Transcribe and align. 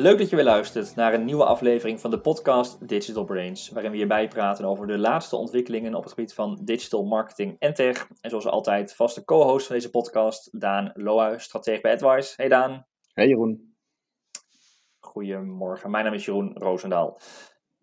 Leuk 0.00 0.18
dat 0.18 0.30
je 0.30 0.36
weer 0.36 0.44
luistert 0.44 0.94
naar 0.94 1.14
een 1.14 1.24
nieuwe 1.24 1.44
aflevering 1.44 2.00
van 2.00 2.10
de 2.10 2.20
podcast 2.20 2.88
Digital 2.88 3.24
Brains, 3.24 3.70
waarin 3.70 3.90
we 3.90 3.96
je 3.96 4.06
bijpraten 4.06 4.64
over 4.64 4.86
de 4.86 4.98
laatste 4.98 5.36
ontwikkelingen 5.36 5.94
op 5.94 6.02
het 6.02 6.12
gebied 6.12 6.34
van 6.34 6.58
digital 6.62 7.04
marketing 7.04 7.56
en 7.58 7.74
tech. 7.74 8.08
En 8.20 8.30
zoals 8.30 8.46
altijd 8.46 8.94
vaste 8.94 9.24
co-host 9.24 9.66
van 9.66 9.74
deze 9.74 9.90
podcast, 9.90 10.60
Daan 10.60 10.90
Lohuis, 10.94 11.42
stratege 11.42 11.80
bij 11.80 11.92
AdWise. 11.92 12.32
Hey 12.36 12.48
Daan. 12.48 12.86
Hey 13.12 13.28
Jeroen. 13.28 13.76
Goedemorgen, 14.98 15.90
mijn 15.90 16.04
naam 16.04 16.14
is 16.14 16.24
Jeroen 16.24 16.56
Roosendaal. 16.58 17.20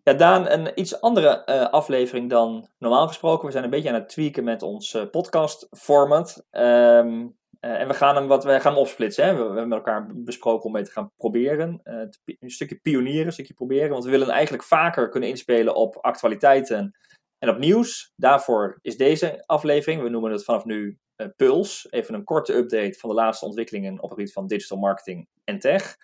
Ja, 0.02 0.12
Daan, 0.12 0.50
een 0.50 0.70
iets 0.74 1.00
andere 1.00 1.42
uh, 1.46 1.68
aflevering 1.68 2.30
dan 2.30 2.68
normaal 2.78 3.06
gesproken. 3.08 3.46
We 3.46 3.52
zijn 3.52 3.64
een 3.64 3.70
beetje 3.70 3.88
aan 3.88 3.94
het 3.94 4.08
tweaken 4.08 4.44
met 4.44 4.62
ons 4.62 4.94
uh, 4.94 5.02
podcast 5.10 5.68
format. 5.70 6.46
Um, 6.50 7.36
uh, 7.60 7.80
en 7.80 7.88
we 7.88 7.94
gaan 7.94 8.16
hem, 8.16 8.26
wat, 8.26 8.44
we 8.44 8.60
gaan 8.60 8.76
opsplitsen. 8.76 9.24
Hè? 9.24 9.34
We, 9.34 9.42
hebben 9.42 9.68
met 9.68 9.78
elkaar 9.78 10.06
besproken 10.14 10.64
om 10.64 10.72
mee 10.72 10.84
te 10.84 10.90
gaan 10.90 11.12
proberen. 11.16 11.80
Te, 11.82 12.36
een 12.40 12.50
stukje 12.50 12.76
pionieren, 12.76 13.26
een 13.26 13.32
stukje 13.32 13.54
proberen. 13.54 13.90
Want 13.90 14.04
we 14.04 14.10
willen 14.10 14.28
eigenlijk 14.28 14.64
vaker 14.64 15.08
kunnen 15.08 15.28
inspelen 15.28 15.74
op 15.74 15.96
actualiteiten 15.96 16.96
en 17.38 17.48
op 17.48 17.58
nieuws. 17.58 18.12
Daarvoor 18.16 18.78
is 18.82 18.96
deze 18.96 19.42
aflevering, 19.46 20.02
we 20.02 20.08
noemen 20.08 20.32
het 20.32 20.44
vanaf 20.44 20.64
nu 20.64 20.98
Puls. 21.36 21.86
Even 21.90 22.14
een 22.14 22.24
korte 22.24 22.54
update 22.54 22.98
van 22.98 23.08
de 23.08 23.14
laatste 23.14 23.44
ontwikkelingen 23.44 23.94
op 23.94 24.02
het 24.02 24.18
gebied 24.18 24.32
van 24.32 24.46
digital 24.46 24.78
marketing 24.78 25.28
en 25.44 25.58
tech. 25.58 25.96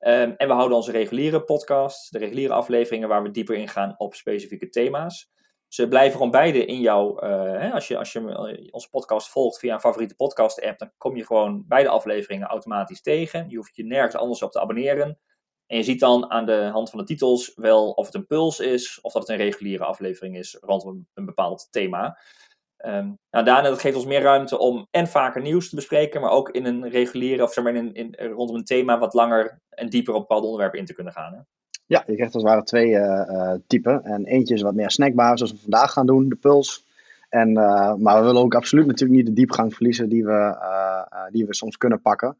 Um, 0.00 0.34
en 0.36 0.48
we 0.48 0.52
houden 0.52 0.76
onze 0.76 0.90
reguliere 0.90 1.44
podcast, 1.44 2.12
de 2.12 2.18
reguliere 2.18 2.52
afleveringen, 2.52 3.08
waar 3.08 3.22
we 3.22 3.30
dieper 3.30 3.54
ingaan 3.54 3.94
op 3.96 4.14
specifieke 4.14 4.68
thema's. 4.68 5.32
Ze 5.74 5.88
blijven 5.88 6.12
gewoon 6.12 6.30
beide 6.30 6.64
in 6.64 6.80
jouw. 6.80 7.16
Hè, 7.58 7.72
als 7.72 7.88
je, 7.88 7.98
als 7.98 8.12
je 8.12 8.20
eh, 8.20 8.68
onze 8.70 8.90
podcast 8.90 9.28
volgt 9.28 9.58
via 9.58 9.74
een 9.74 9.80
favoriete 9.80 10.14
podcast-app, 10.14 10.78
dan 10.78 10.92
kom 10.98 11.16
je 11.16 11.26
gewoon 11.26 11.64
beide 11.68 11.88
afleveringen 11.88 12.46
automatisch 12.46 13.00
tegen. 13.00 13.48
Je 13.48 13.56
hoeft 13.56 13.76
je 13.76 13.84
nergens 13.84 14.14
anders 14.14 14.42
op 14.42 14.50
te 14.50 14.60
abonneren. 14.60 15.18
En 15.66 15.76
je 15.76 15.82
ziet 15.82 16.00
dan 16.00 16.30
aan 16.30 16.46
de 16.46 16.68
hand 16.72 16.90
van 16.90 16.98
de 16.98 17.04
titels 17.04 17.52
wel 17.54 17.90
of 17.90 18.06
het 18.06 18.14
een 18.14 18.26
puls 18.26 18.60
is, 18.60 19.00
of 19.00 19.12
dat 19.12 19.22
het 19.22 19.30
een 19.30 19.44
reguliere 19.44 19.84
aflevering 19.84 20.36
is 20.36 20.56
rondom 20.60 21.06
een 21.14 21.24
bepaald 21.24 21.68
thema. 21.70 22.18
Um, 22.84 23.18
nou, 23.30 23.44
daarna, 23.44 23.68
dat 23.68 23.80
geeft 23.80 23.96
ons 23.96 24.06
meer 24.06 24.22
ruimte 24.22 24.58
om 24.58 24.86
en 24.90 25.06
vaker 25.06 25.42
nieuws 25.42 25.68
te 25.68 25.74
bespreken, 25.74 26.20
maar 26.20 26.30
ook 26.30 26.50
in 26.50 26.64
een 26.64 26.88
reguliere, 26.88 27.42
of 27.42 27.52
zeg 27.52 27.64
maar 27.64 27.74
in, 27.74 27.94
in, 27.94 28.14
rondom 28.14 28.56
een 28.56 28.64
thema 28.64 28.98
wat 28.98 29.14
langer 29.14 29.60
en 29.68 29.88
dieper 29.88 30.14
op 30.14 30.20
bepaalde 30.20 30.46
onderwerpen 30.46 30.78
in 30.78 30.86
te 30.86 30.94
kunnen 30.94 31.12
gaan. 31.12 31.32
Hè? 31.34 31.40
Ja, 31.86 32.04
je 32.06 32.14
krijgt 32.14 32.34
als 32.34 32.42
het 32.42 32.52
ware 32.52 32.64
twee 32.64 32.90
uh, 32.90 33.54
typen. 33.66 34.04
En 34.04 34.24
eentje 34.24 34.54
is 34.54 34.62
wat 34.62 34.74
meer 34.74 34.90
snackbaar, 34.90 35.38
zoals 35.38 35.52
we 35.52 35.58
vandaag 35.58 35.92
gaan 35.92 36.06
doen, 36.06 36.28
de 36.28 36.36
puls. 36.36 36.86
En, 37.28 37.48
uh, 37.50 37.94
maar 37.94 38.18
we 38.20 38.26
willen 38.26 38.42
ook 38.42 38.54
absoluut 38.54 38.86
natuurlijk 38.86 39.18
niet 39.18 39.26
de 39.26 39.32
diepgang 39.32 39.74
verliezen 39.74 40.08
die 40.08 40.24
we, 40.24 40.56
die 41.30 41.46
we 41.46 41.54
soms 41.54 41.76
kunnen 41.76 42.00
pakken. 42.00 42.36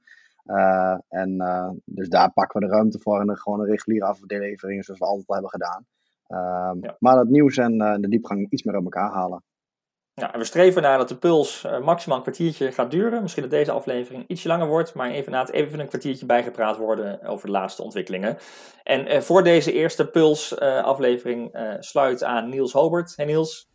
en 1.09 1.37
dus 1.84 2.09
daar 2.09 2.33
pakken 2.33 2.61
we 2.61 2.67
de 2.67 2.72
ruimte 2.72 2.98
voor 2.98 3.20
in 3.20 3.27
de, 3.27 3.37
gewoon 3.37 3.61
een 3.61 3.67
reguliere 3.67 4.05
aflevering, 4.05 4.84
zoals 4.84 5.00
we 5.00 5.06
altijd 5.06 5.28
al 5.28 5.34
hebben 5.34 5.53
gedaan. 5.53 5.87
Ehm, 6.27 6.84
ja. 6.84 6.97
Maar 6.98 7.19
het 7.19 7.28
nieuws 7.28 7.56
en 7.56 7.78
de 8.00 8.09
diepgang 8.09 8.47
iets 8.50 8.62
meer 8.62 8.77
op 8.77 8.84
elkaar 8.84 9.11
halen. 9.11 9.42
Ja, 10.17 10.33
en 10.33 10.39
we 10.39 10.45
streven 10.45 10.83
naar 10.83 10.98
dat 10.98 11.09
de 11.09 11.17
puls 11.17 11.65
uh, 11.65 11.81
maximaal 11.81 12.17
een 12.17 12.23
kwartiertje 12.23 12.73
gaat 12.73 12.91
duren. 12.91 13.23
Misschien 13.23 13.43
dat 13.43 13.53
deze 13.53 13.70
aflevering 13.70 14.25
ietsje 14.27 14.48
langer 14.48 14.67
wordt, 14.67 14.95
maar 14.95 15.11
even 15.11 15.33
na 15.33 15.41
het 15.41 15.53
even 15.53 15.81
een 15.81 15.89
kwartiertje 15.89 16.27
bijgepraat 16.27 16.77
worden 16.77 17.23
over 17.23 17.47
de 17.47 17.53
laatste 17.53 17.83
ontwikkelingen. 17.83 18.39
En 18.83 19.15
uh, 19.15 19.21
voor 19.21 19.43
deze 19.43 19.73
eerste 19.73 20.06
puls 20.06 20.53
uh, 20.53 20.84
aflevering 20.84 21.56
sluit 21.81 22.25
aan 22.25 22.48
Niels 22.48 22.73
Hobert. 22.73 23.12
Hey 23.17 23.27
Niels. 23.27 23.69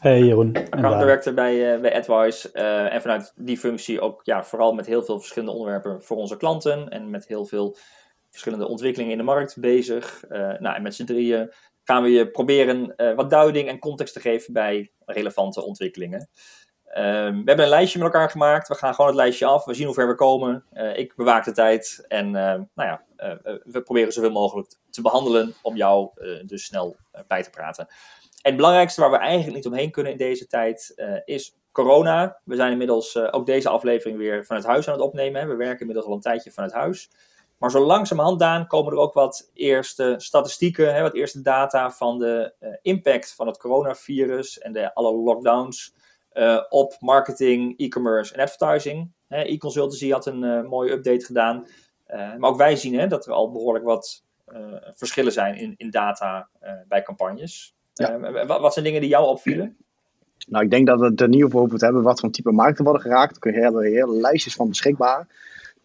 Hey 0.00 0.22
Jeroen. 0.22 0.56
Account 0.70 0.98
director 0.98 1.34
bij, 1.34 1.80
bij 1.80 1.96
AdWise. 1.96 2.52
en 2.88 3.00
vanuit 3.00 3.32
die 3.36 3.58
functie 3.58 4.00
ook 4.00 4.20
ja, 4.24 4.44
vooral 4.44 4.72
met 4.72 4.86
heel 4.86 5.02
veel 5.02 5.18
verschillende 5.18 5.54
onderwerpen 5.54 6.02
voor 6.02 6.16
onze 6.16 6.36
klanten. 6.36 6.88
En 6.88 7.10
met 7.10 7.26
heel 7.26 7.44
veel 7.44 7.76
verschillende 8.30 8.68
ontwikkelingen 8.68 9.12
in 9.12 9.18
de 9.18 9.24
markt 9.24 9.60
bezig. 9.60 10.24
nou, 10.28 10.74
en 10.74 10.82
met 10.82 10.94
z'n 10.94 11.04
drieën 11.04 11.52
gaan 11.84 12.02
we 12.02 12.10
je 12.10 12.30
proberen 12.30 12.94
uh, 12.96 13.14
wat 13.14 13.30
duiding 13.30 13.68
en 13.68 13.78
context 13.78 14.14
te 14.14 14.20
geven 14.20 14.52
bij 14.52 14.92
relevante 15.04 15.62
ontwikkelingen. 15.62 16.28
Um, 16.96 17.04
we 17.30 17.42
hebben 17.44 17.64
een 17.64 17.68
lijstje 17.68 17.98
met 17.98 18.12
elkaar 18.12 18.30
gemaakt. 18.30 18.68
We 18.68 18.74
gaan 18.74 18.94
gewoon 18.94 19.10
het 19.10 19.20
lijstje 19.20 19.46
af. 19.46 19.64
We 19.64 19.74
zien 19.74 19.86
hoe 19.86 19.94
ver 19.94 20.08
we 20.08 20.14
komen. 20.14 20.64
Uh, 20.72 20.96
ik 20.98 21.16
bewaak 21.16 21.44
de 21.44 21.52
tijd. 21.52 22.04
En 22.08 22.26
uh, 22.26 22.32
nou 22.32 22.66
ja, 22.74 23.04
we 23.64 23.82
proberen 23.82 24.12
zoveel 24.12 24.30
mogelijk 24.30 24.74
te 24.90 25.02
behandelen 25.02 25.54
om 25.62 25.76
jou 25.76 26.10
dus 26.46 26.64
snel 26.64 26.96
bij 27.26 27.42
te 27.42 27.50
praten. 27.50 27.86
En 27.86 28.50
het 28.50 28.56
belangrijkste 28.56 29.00
waar 29.00 29.10
we 29.10 29.16
eigenlijk 29.16 29.56
niet 29.56 29.66
omheen 29.66 29.90
kunnen 29.90 30.12
in 30.12 30.18
deze 30.18 30.46
tijd 30.46 30.94
is 31.24 31.56
corona. 31.72 32.40
We 32.44 32.56
zijn 32.56 32.72
inmiddels 32.72 33.16
ook 33.16 33.46
deze 33.46 33.68
aflevering 33.68 34.18
weer 34.18 34.44
vanuit 34.44 34.66
huis 34.66 34.88
aan 34.88 34.94
het 34.94 35.02
opnemen. 35.02 35.48
We 35.48 35.56
werken 35.56 35.80
inmiddels 35.80 36.06
al 36.06 36.14
een 36.14 36.20
tijdje 36.20 36.50
vanuit 36.50 36.72
huis. 36.72 37.10
Maar 37.62 37.70
zo 37.70 37.86
langzamerhand, 37.86 38.38
Daan, 38.38 38.66
komen 38.66 38.92
er 38.92 38.98
ook 38.98 39.14
wat 39.14 39.50
eerste 39.54 40.14
statistieken, 40.16 40.94
hè, 40.94 41.02
wat 41.02 41.14
eerste 41.14 41.42
data 41.42 41.90
van 41.90 42.18
de 42.18 42.54
uh, 42.60 42.68
impact 42.82 43.34
van 43.34 43.46
het 43.46 43.58
coronavirus 43.58 44.58
en 44.58 44.72
de 44.72 44.94
alle 44.94 45.14
lockdowns 45.14 45.94
uh, 46.34 46.60
op 46.68 46.96
marketing, 47.00 47.78
e-commerce 47.78 48.34
en 48.34 48.40
advertising. 48.40 49.10
E-consultancy 49.28 50.10
had 50.10 50.26
een 50.26 50.42
uh, 50.42 50.68
mooie 50.68 50.92
update 50.92 51.24
gedaan. 51.24 51.66
maar 52.38 52.50
ook 52.50 52.56
wij 52.56 52.76
zien 52.76 52.98
hè, 52.98 53.06
dat 53.06 53.26
er 53.26 53.32
al 53.32 53.52
behoorlijk 53.52 53.84
wat 53.84 54.24
verschillen 54.94 55.32
zijn 55.32 55.56
in, 55.56 55.74
in 55.76 55.90
data 55.90 56.48
bij 56.88 57.02
campagnes. 57.02 57.74
Ja. 57.94 58.46
Wat, 58.46 58.60
wat 58.60 58.72
zijn 58.72 58.84
dingen 58.84 59.00
die 59.00 59.10
jou 59.10 59.26
opvielen? 59.26 59.76
Nou, 60.48 60.64
ik 60.64 60.70
denk 60.70 60.86
dat 60.86 60.98
we 60.98 61.04
het 61.06 61.20
er 61.20 61.28
niet 61.28 61.44
over 61.44 61.58
moeten 61.58 61.84
hebben 61.84 62.02
wat 62.02 62.20
voor 62.20 62.30
type 62.30 62.52
markten 62.52 62.84
worden 62.84 63.02
geraakt. 63.02 63.44
Er 63.44 63.54
hebben 63.54 63.84
hele 63.84 64.20
lijstjes 64.20 64.54
van 64.54 64.68
beschikbaar. 64.68 65.26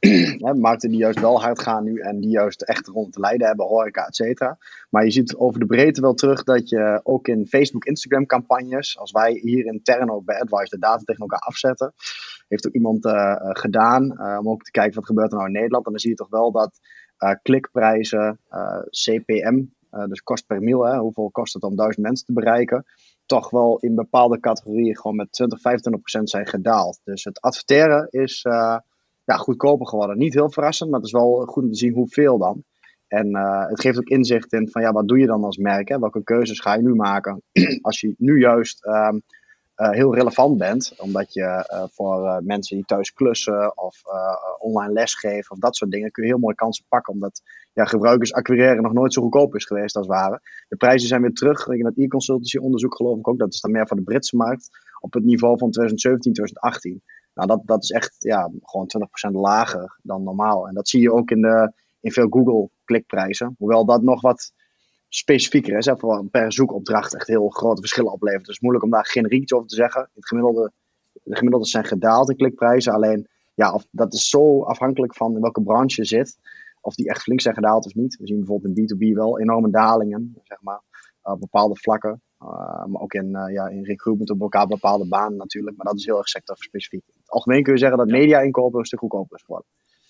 markten 0.55 0.89
die 0.89 0.99
juist 0.99 1.19
wel 1.19 1.41
hard 1.41 1.59
gaan 1.59 1.83
nu 1.83 1.99
en 1.99 2.19
die 2.19 2.29
juist 2.29 2.61
echt 2.61 2.87
rond 2.87 3.13
te 3.13 3.19
leiden 3.19 3.47
hebben, 3.47 3.65
horeca, 3.65 4.05
et 4.05 4.15
cetera. 4.15 4.57
Maar 4.89 5.03
je 5.03 5.11
ziet 5.11 5.35
over 5.35 5.59
de 5.59 5.65
breedte 5.65 6.01
wel 6.01 6.13
terug 6.13 6.43
dat 6.43 6.69
je 6.69 6.99
ook 7.03 7.27
in 7.27 7.47
Facebook, 7.47 7.85
Instagram 7.85 8.25
campagnes, 8.25 8.97
als 8.97 9.11
wij 9.11 9.31
hier 9.31 9.65
intern 9.65 10.11
ook 10.11 10.25
bij 10.25 10.39
AdWise 10.39 10.69
de 10.69 10.79
data 10.79 11.03
tegen 11.03 11.21
elkaar 11.21 11.39
afzetten, 11.39 11.93
heeft 12.47 12.67
ook 12.67 12.73
iemand 12.73 13.05
uh, 13.05 13.35
gedaan 13.39 14.03
uh, 14.03 14.37
om 14.39 14.49
ook 14.49 14.63
te 14.63 14.71
kijken 14.71 14.95
wat 14.95 15.05
gebeurt 15.05 15.31
er 15.31 15.37
nou 15.37 15.47
in 15.47 15.53
Nederland. 15.53 15.85
En 15.85 15.91
dan 15.91 16.01
zie 16.01 16.09
je 16.09 16.15
toch 16.15 16.29
wel 16.29 16.51
dat 16.51 16.79
klikprijzen, 17.41 18.39
CPM, 18.89 19.63
dus 20.07 20.21
kost 20.23 20.45
per 20.45 20.61
mil, 20.61 20.97
hoeveel 20.97 21.29
kost 21.31 21.53
het 21.53 21.63
om 21.63 21.75
duizend 21.75 22.05
mensen 22.05 22.25
te 22.25 22.33
bereiken, 22.33 22.85
toch 23.25 23.49
wel 23.49 23.77
in 23.79 23.95
bepaalde 23.95 24.39
categorieën 24.39 24.95
gewoon 24.95 25.15
met 25.15 25.31
20, 25.31 25.61
25 25.61 26.01
procent 26.01 26.29
zijn 26.29 26.47
gedaald. 26.47 26.99
Dus 27.03 27.23
het 27.23 27.41
adverteren 27.41 28.07
is 28.09 28.45
ja, 29.27 29.37
goedkoper 29.37 29.87
geworden. 29.87 30.17
Niet 30.17 30.33
heel 30.33 30.51
verrassend, 30.51 30.89
maar 30.89 30.99
het 30.99 31.07
is 31.07 31.13
wel 31.13 31.45
goed 31.45 31.63
om 31.63 31.71
te 31.71 31.77
zien 31.77 31.93
hoeveel 31.93 32.37
dan. 32.37 32.63
En 33.07 33.27
uh, 33.27 33.67
het 33.67 33.81
geeft 33.81 33.97
ook 33.97 34.07
inzicht 34.07 34.53
in 34.53 34.69
van 34.69 34.81
ja, 34.81 34.91
wat 34.91 35.07
doe 35.07 35.19
je 35.19 35.25
dan 35.25 35.43
als 35.43 35.57
merk? 35.57 35.87
Hè? 35.87 35.99
Welke 35.99 36.23
keuzes 36.23 36.59
ga 36.59 36.75
je 36.75 36.81
nu 36.81 36.95
maken? 36.95 37.41
als 37.81 37.99
je 37.99 38.13
nu 38.17 38.39
juist 38.39 38.85
um, 38.85 39.21
uh, 39.75 39.89
heel 39.89 40.15
relevant 40.15 40.57
bent, 40.57 40.93
omdat 40.97 41.33
je 41.33 41.41
uh, 41.73 41.83
voor 41.91 42.41
mensen 42.43 42.75
die 42.75 42.85
thuis 42.85 43.13
klussen 43.13 43.77
of 43.77 44.01
online 44.59 44.93
lesgeven 44.93 45.51
of 45.51 45.59
dat 45.59 45.75
soort 45.75 45.91
dingen, 45.91 46.11
kun 46.11 46.23
je 46.23 46.29
heel 46.29 46.39
mooie 46.39 46.55
kansen 46.55 46.85
pakken. 46.87 47.13
Omdat 47.13 47.41
ja, 47.73 47.85
gebruikers 47.85 48.33
acquireren 48.33 48.83
nog 48.83 48.93
nooit 48.93 49.13
zo 49.13 49.21
goedkoop 49.21 49.55
is 49.55 49.65
geweest 49.65 49.95
als 49.95 50.07
waren. 50.07 50.41
De 50.67 50.75
prijzen 50.75 51.07
zijn 51.07 51.21
weer 51.21 51.33
terug. 51.33 51.67
In 51.67 51.85
het 51.85 51.97
e-consultancy 51.97 52.57
onderzoek 52.57 52.95
geloof 52.95 53.17
ik 53.17 53.27
ook. 53.27 53.39
Dat 53.39 53.53
is 53.53 53.61
dan 53.61 53.71
meer 53.71 53.87
voor 53.87 53.97
de 53.97 54.03
Britse 54.03 54.35
markt. 54.35 54.69
Op 54.99 55.13
het 55.13 55.23
niveau 55.23 55.57
van 55.57 55.71
2017, 55.71 56.33
2018. 56.33 57.01
Nou, 57.37 57.49
dat, 57.49 57.61
dat 57.65 57.83
is 57.83 57.91
echt 57.91 58.15
ja, 58.19 58.51
gewoon 58.61 58.89
20% 59.29 59.31
lager 59.31 59.99
dan 60.01 60.23
normaal. 60.23 60.67
En 60.67 60.73
dat 60.73 60.89
zie 60.89 61.01
je 61.01 61.11
ook 61.11 61.31
in, 61.31 61.41
de, 61.41 61.71
in 61.99 62.11
veel 62.11 62.27
Google-klikprijzen. 62.29 63.55
Hoewel 63.57 63.85
dat 63.85 64.01
nog 64.01 64.21
wat 64.21 64.51
specifieker 65.09 65.77
is. 65.77 65.85
Hè, 65.85 65.95
per 66.31 66.53
zoekopdracht 66.53 67.15
echt 67.15 67.27
heel 67.27 67.49
grote 67.49 67.81
verschillen 67.81 68.11
oplevert. 68.11 68.45
Dus 68.45 68.59
moeilijk 68.59 68.85
om 68.85 68.91
daar 68.91 69.05
generiek 69.05 69.53
over 69.53 69.67
te 69.67 69.75
zeggen. 69.75 70.09
Het 70.13 70.27
gemiddelde, 70.27 70.71
de 71.23 71.35
gemiddelde 71.35 71.67
zijn 71.67 71.85
gedaald 71.85 72.29
in 72.29 72.35
klikprijzen. 72.35 72.93
Alleen, 72.93 73.27
ja, 73.53 73.73
of, 73.73 73.87
dat 73.91 74.13
is 74.13 74.29
zo 74.29 74.63
afhankelijk 74.63 75.15
van 75.15 75.35
in 75.35 75.41
welke 75.41 75.61
branche 75.61 76.01
je 76.01 76.07
zit. 76.07 76.37
Of 76.81 76.95
die 76.95 77.09
echt 77.09 77.21
flink 77.21 77.41
zijn 77.41 77.55
gedaald 77.55 77.85
of 77.85 77.95
niet. 77.95 78.17
We 78.17 78.27
zien 78.27 78.37
bijvoorbeeld 78.37 78.77
in 78.77 78.95
B2B 78.95 79.15
wel 79.15 79.39
enorme 79.39 79.69
dalingen, 79.69 80.35
zeg 80.43 80.61
maar, 80.61 80.81
op 81.21 81.39
bepaalde 81.39 81.75
vlakken. 81.75 82.21
Uh, 82.41 82.85
maar 82.85 83.01
ook 83.01 83.13
in, 83.13 83.29
uh, 83.29 83.53
ja, 83.53 83.67
in 83.67 83.83
recruitment 83.83 84.29
op 84.29 84.41
elkaar 84.41 84.67
bepaalde 84.67 85.07
banen 85.07 85.37
natuurlijk. 85.37 85.77
Maar 85.77 85.85
dat 85.85 85.97
is 85.97 86.05
heel 86.05 86.17
erg 86.17 86.27
sectorspecifiek. 86.27 87.03
Het 87.27 87.35
algemeen 87.35 87.63
kun 87.63 87.73
je 87.73 87.79
zeggen 87.79 87.97
dat 87.97 88.07
media-inkopen 88.07 88.79
een 88.79 88.85
stuk 88.85 88.99
goedkoper 88.99 89.35
is 89.37 89.43
geworden. 89.43 89.67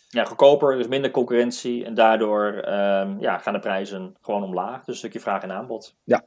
Ja, 0.09 0.23
goedkoper, 0.23 0.77
dus 0.77 0.87
minder 0.87 1.11
concurrentie. 1.11 1.85
En 1.85 1.93
daardoor 1.93 2.45
um, 2.45 3.19
ja, 3.19 3.37
gaan 3.37 3.53
de 3.53 3.59
prijzen 3.59 4.15
gewoon 4.21 4.43
omlaag. 4.43 4.77
Dus 4.77 4.87
een 4.87 4.95
stukje 4.95 5.19
vraag 5.19 5.43
en 5.43 5.51
aanbod. 5.51 5.95
Ja. 6.03 6.25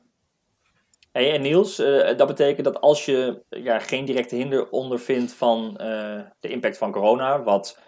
Hey, 1.12 1.32
en 1.32 1.42
Niels, 1.42 1.80
uh, 1.80 2.16
dat 2.16 2.26
betekent 2.26 2.64
dat 2.64 2.80
als 2.80 3.04
je 3.04 3.42
ja, 3.48 3.78
geen 3.78 4.04
directe 4.04 4.36
hinder 4.36 4.70
ondervindt 4.70 5.32
van 5.32 5.74
de 6.40 6.48
impact 6.48 6.78
van 6.78 6.92
corona, 6.92 7.42
wat 7.42 7.78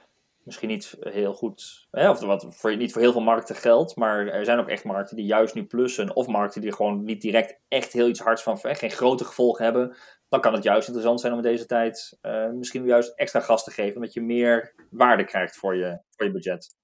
misschien 0.43 0.69
niet 0.69 0.97
heel 1.01 1.33
goed, 1.33 1.87
hè, 1.91 2.11
of 2.11 2.21
wat 2.21 2.47
voor, 2.51 2.77
niet 2.77 2.93
voor 2.93 3.03
heel 3.03 3.13
veel 3.13 3.21
markten 3.21 3.57
geldt, 3.57 3.97
maar 3.97 4.27
er 4.27 4.45
zijn 4.45 4.59
ook 4.59 4.69
echt 4.69 4.85
markten 4.85 5.17
die 5.17 5.27
juist 5.27 5.55
nu 5.55 5.65
plussen, 5.65 6.17
of 6.17 6.27
markten 6.27 6.61
die 6.61 6.73
gewoon 6.73 7.05
niet 7.05 7.21
direct 7.21 7.59
echt 7.69 7.93
heel 7.93 8.09
iets 8.09 8.21
hards 8.21 8.43
van, 8.43 8.59
geen 8.59 8.91
grote 8.91 9.25
gevolgen 9.25 9.65
hebben, 9.65 9.97
dan 10.33 10.41
kan 10.41 10.53
het 10.53 10.63
juist 10.63 10.87
interessant 10.87 11.21
zijn 11.21 11.33
om 11.33 11.39
in 11.39 11.45
deze 11.45 11.67
tijd 11.67 12.19
uh, 12.23 12.51
misschien 12.51 12.85
juist 12.85 13.13
extra 13.17 13.41
gas 13.41 13.65
te 13.65 13.71
geven, 13.71 13.95
omdat 13.97 14.13
je 14.13 14.21
meer 14.21 14.75
waarde 14.91 15.25
krijgt 15.25 15.57
voor 15.57 15.77
je, 15.77 16.01
voor 16.11 16.27
je 16.27 16.33
budget. 16.33 16.77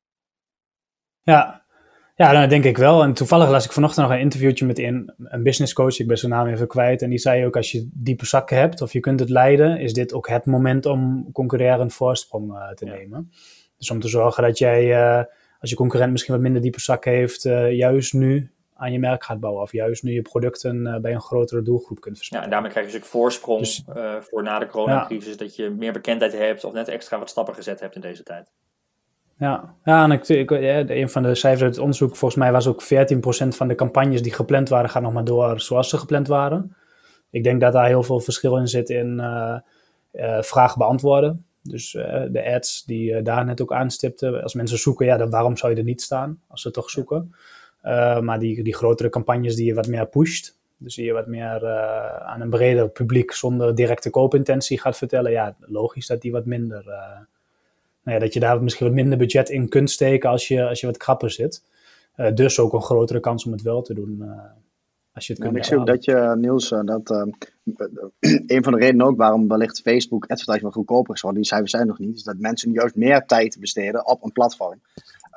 Ja. 1.23 1.65
ja, 2.15 2.41
dat 2.41 2.51
denk 2.51 2.65
ik 2.65 2.77
wel. 2.77 3.03
En 3.03 3.13
toevallig 3.13 3.51
las 3.51 3.65
ik 3.65 3.73
vanochtend 3.73 4.07
nog 4.07 4.17
een 4.17 4.23
interviewtje 4.23 4.67
met 4.67 4.79
een, 4.79 5.15
een 5.19 5.43
business 5.43 5.73
coach, 5.73 5.99
ik 5.99 6.07
ben 6.07 6.19
zijn 6.19 6.33
naam 6.33 6.47
even 6.47 6.67
kwijt. 6.67 7.03
En 7.03 7.11
die 7.11 7.19
zei 7.19 7.47
ook, 7.47 7.57
als 7.57 7.73
je 7.73 7.89
diepe 7.93 8.27
zakken 8.27 8.57
hebt 8.57 8.81
of 8.81 8.93
je 8.93 9.01
kunt 9.01 9.21
het 9.21 9.31
leiden, 9.31 9.81
is 9.81 9.93
dit 9.93 10.13
ook 10.13 10.29
het 10.29 10.47
moment 10.47 10.87
om 10.87 11.33
concurrerend 11.33 11.93
voorsprong 11.93 12.53
uh, 12.53 12.71
te 12.71 12.85
nemen. 12.85 13.31
Dus 13.79 13.91
om 13.91 14.01
te 14.01 14.09
zorgen 14.09 14.43
dat 14.43 14.59
jij, 14.59 14.85
uh, 14.85 15.25
als 15.59 15.71
je 15.71 15.77
concurrent 15.77 16.13
misschien 16.13 16.35
wat 16.35 16.43
minder 16.43 16.63
diepe 16.63 16.81
zakken 16.81 17.13
heeft, 17.13 17.43
juist 17.71 18.13
nu 18.13 18.53
aan 18.79 18.93
je 18.93 18.99
merk 18.99 19.25
gaat 19.25 19.41
bouwen. 19.41 19.63
Of 19.63 19.73
juist 19.73 20.03
nu 20.03 20.13
je 20.13 20.23
producten 20.23 20.87
uh, 20.87 20.97
bij 20.97 21.13
een 21.13 21.21
grotere 21.21 21.63
doelgroep 21.63 22.01
kunt 22.01 22.17
verspreiden. 22.17 22.51
Ja, 22.51 22.57
en 22.57 22.63
daarmee 22.63 22.83
krijg 22.83 22.95
je 22.95 23.01
dus 23.01 23.11
voorsprong 23.11 23.61
dus, 23.61 23.85
uh, 23.97 24.15
voor 24.21 24.43
na 24.43 24.59
de 24.59 24.67
coronacrisis. 24.67 25.33
Ja. 25.33 25.37
Dat 25.37 25.57
je 25.57 25.71
meer 25.71 25.93
bekendheid 25.93 26.33
hebt 26.33 26.65
of 26.65 26.73
net 26.73 26.89
extra 26.89 27.19
wat 27.19 27.31
stappen 27.31 27.55
gezet 27.55 27.81
hebt 27.81 27.95
in 27.95 28.01
deze 28.01 28.23
tijd. 28.23 28.51
Ja, 29.39 29.75
ja 29.85 30.05
en 30.05 30.11
ik, 30.11 30.29
ik, 30.29 30.51
ja, 30.51 30.89
een 30.89 31.11
van 31.11 31.23
de 31.23 31.35
cijfers 31.35 31.63
uit 31.63 31.71
het 31.71 31.81
onderzoek, 31.81 32.17
volgens 32.17 32.41
mij 32.41 32.53
was 32.53 32.67
ook 32.67 32.83
14% 32.83 32.87
van 33.49 33.69
de 33.69 33.75
campagnes 33.75 34.23
die 34.23 34.33
gepland 34.33 34.69
waren, 34.69 34.91
gaan 34.91 35.03
nog 35.03 35.13
maar 35.13 35.25
door 35.25 35.61
zoals 35.61 35.89
ze 35.89 35.99
gepland 35.99 36.29
waren. 36.29 36.77
Ik 37.31 37.45
denk 37.45 37.61
dat 37.61 37.73
daar 37.73 37.87
heel 37.87 38.03
veel 38.03 38.21
verschil 38.21 38.57
in 38.57 38.69
zit 38.69 38.91
in 38.91 39.19
uh, 39.19 39.59
vragen 40.41 40.79
beantwoorden. 40.79 41.47
Dus 41.63 41.91
de 42.31 42.53
ads 42.55 42.85
die 42.85 43.23
daar 43.23 43.45
net 43.45 43.61
ook 43.61 43.73
aanstipten. 43.73 44.43
Als 44.43 44.55
mensen 44.55 44.79
zoeken, 44.79 45.07
ja, 45.07 45.17
dan 45.17 45.31
waarom 45.31 45.57
zou 45.57 45.73
je 45.73 45.79
er 45.79 45.85
niet 45.85 46.03
staan 46.03 46.41
als 46.49 46.63
ze 46.63 46.71
toch 46.71 46.91
zoeken? 46.91 47.35
Uh, 47.85 48.21
maar 48.21 48.39
die, 48.39 48.63
die 48.63 48.75
grotere 48.75 49.09
campagnes 49.09 49.57
die 49.57 49.67
je 49.67 49.75
wat 49.75 49.87
meer 49.87 50.07
pusht, 50.07 50.57
dus 50.77 50.95
die 50.95 51.05
je 51.05 51.13
wat 51.13 51.27
meer 51.27 51.63
uh, 51.63 52.17
aan 52.17 52.41
een 52.41 52.51
breder 52.51 52.89
publiek 52.89 53.33
zonder 53.33 53.75
directe 53.75 54.11
koopintentie 54.11 54.81
gaat 54.81 54.97
vertellen, 54.97 55.31
ja, 55.31 55.57
logisch 55.61 56.07
dat 56.07 56.21
die 56.21 56.33
wat 56.33 56.47
minder, 56.47 56.85
uh, 56.87 57.19
nou 58.03 58.17
ja, 58.17 58.19
dat 58.19 58.33
je 58.33 58.41
daar 58.41 58.63
misschien 58.63 58.87
wat 58.87 58.95
minder 58.95 59.19
budget 59.19 59.49
in 59.49 59.69
kunt 59.69 59.91
steken 59.91 60.31
als 60.31 60.49
je, 60.49 60.69
als 60.69 60.81
je 60.81 60.87
wat 60.87 60.97
krapper 60.97 61.31
zit. 61.31 61.63
dus 62.35 62.59
ook 62.59 62.73
een 62.73 62.83
grotere 62.83 63.21
kans 63.21 63.45
om 63.47 63.53
het 63.53 63.63
wel 63.63 63.83
te 63.83 63.95
doen. 63.95 64.23
als 65.15 65.27
je 65.27 65.33
het 65.33 65.43
kunt 65.43 65.55
ja, 65.55 65.59
ik 65.59 65.65
zie 65.65 65.79
ook 65.79 65.87
dat 65.87 66.05
je, 66.05 66.35
Niels, 66.39 66.69
dat 66.69 67.11
een 68.47 68.63
van 68.63 68.73
de 68.73 68.79
redenen 68.79 69.07
ook 69.07 69.17
waarom 69.17 69.49
wellicht 69.49 69.81
Facebook 69.81 70.23
advertising 70.23 70.63
wat 70.63 70.73
goedkoper 70.75 71.15
is 71.15 71.21
geworden, 71.21 71.43
die 71.43 71.51
cijfers 71.51 71.73
zijn 71.73 71.87
nog 71.87 71.99
niet, 71.99 72.17
is 72.17 72.23
dat 72.23 72.39
mensen 72.39 72.73
juist 72.73 72.95
meer 72.95 73.27
tijd 73.27 73.57
besteden 73.61 74.07
op 74.07 74.25
een 74.25 74.33
platform. 74.33 74.81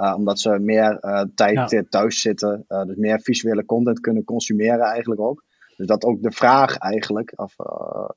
Uh, 0.02 0.14
omdat 0.18 0.40
ze 0.40 0.60
meer 0.60 0.98
uh, 1.02 1.24
tijd 1.36 1.70
ja. 1.70 1.84
thuis 1.90 2.22
zitten, 2.22 2.66
uh, 2.68 2.84
dus 2.84 2.96
meer 2.96 3.20
visuele 3.20 3.66
content 3.66 4.00
kunnen 4.00 4.24
consumeren 4.24 4.80
eigenlijk 4.80 5.22
ook. 5.22 5.44
Dus 5.78 5.88
dat 5.88 6.04
ook 6.04 6.22
de 6.22 6.32
vraag 6.32 6.78
eigenlijk, 6.78 7.34
of, 7.36 7.54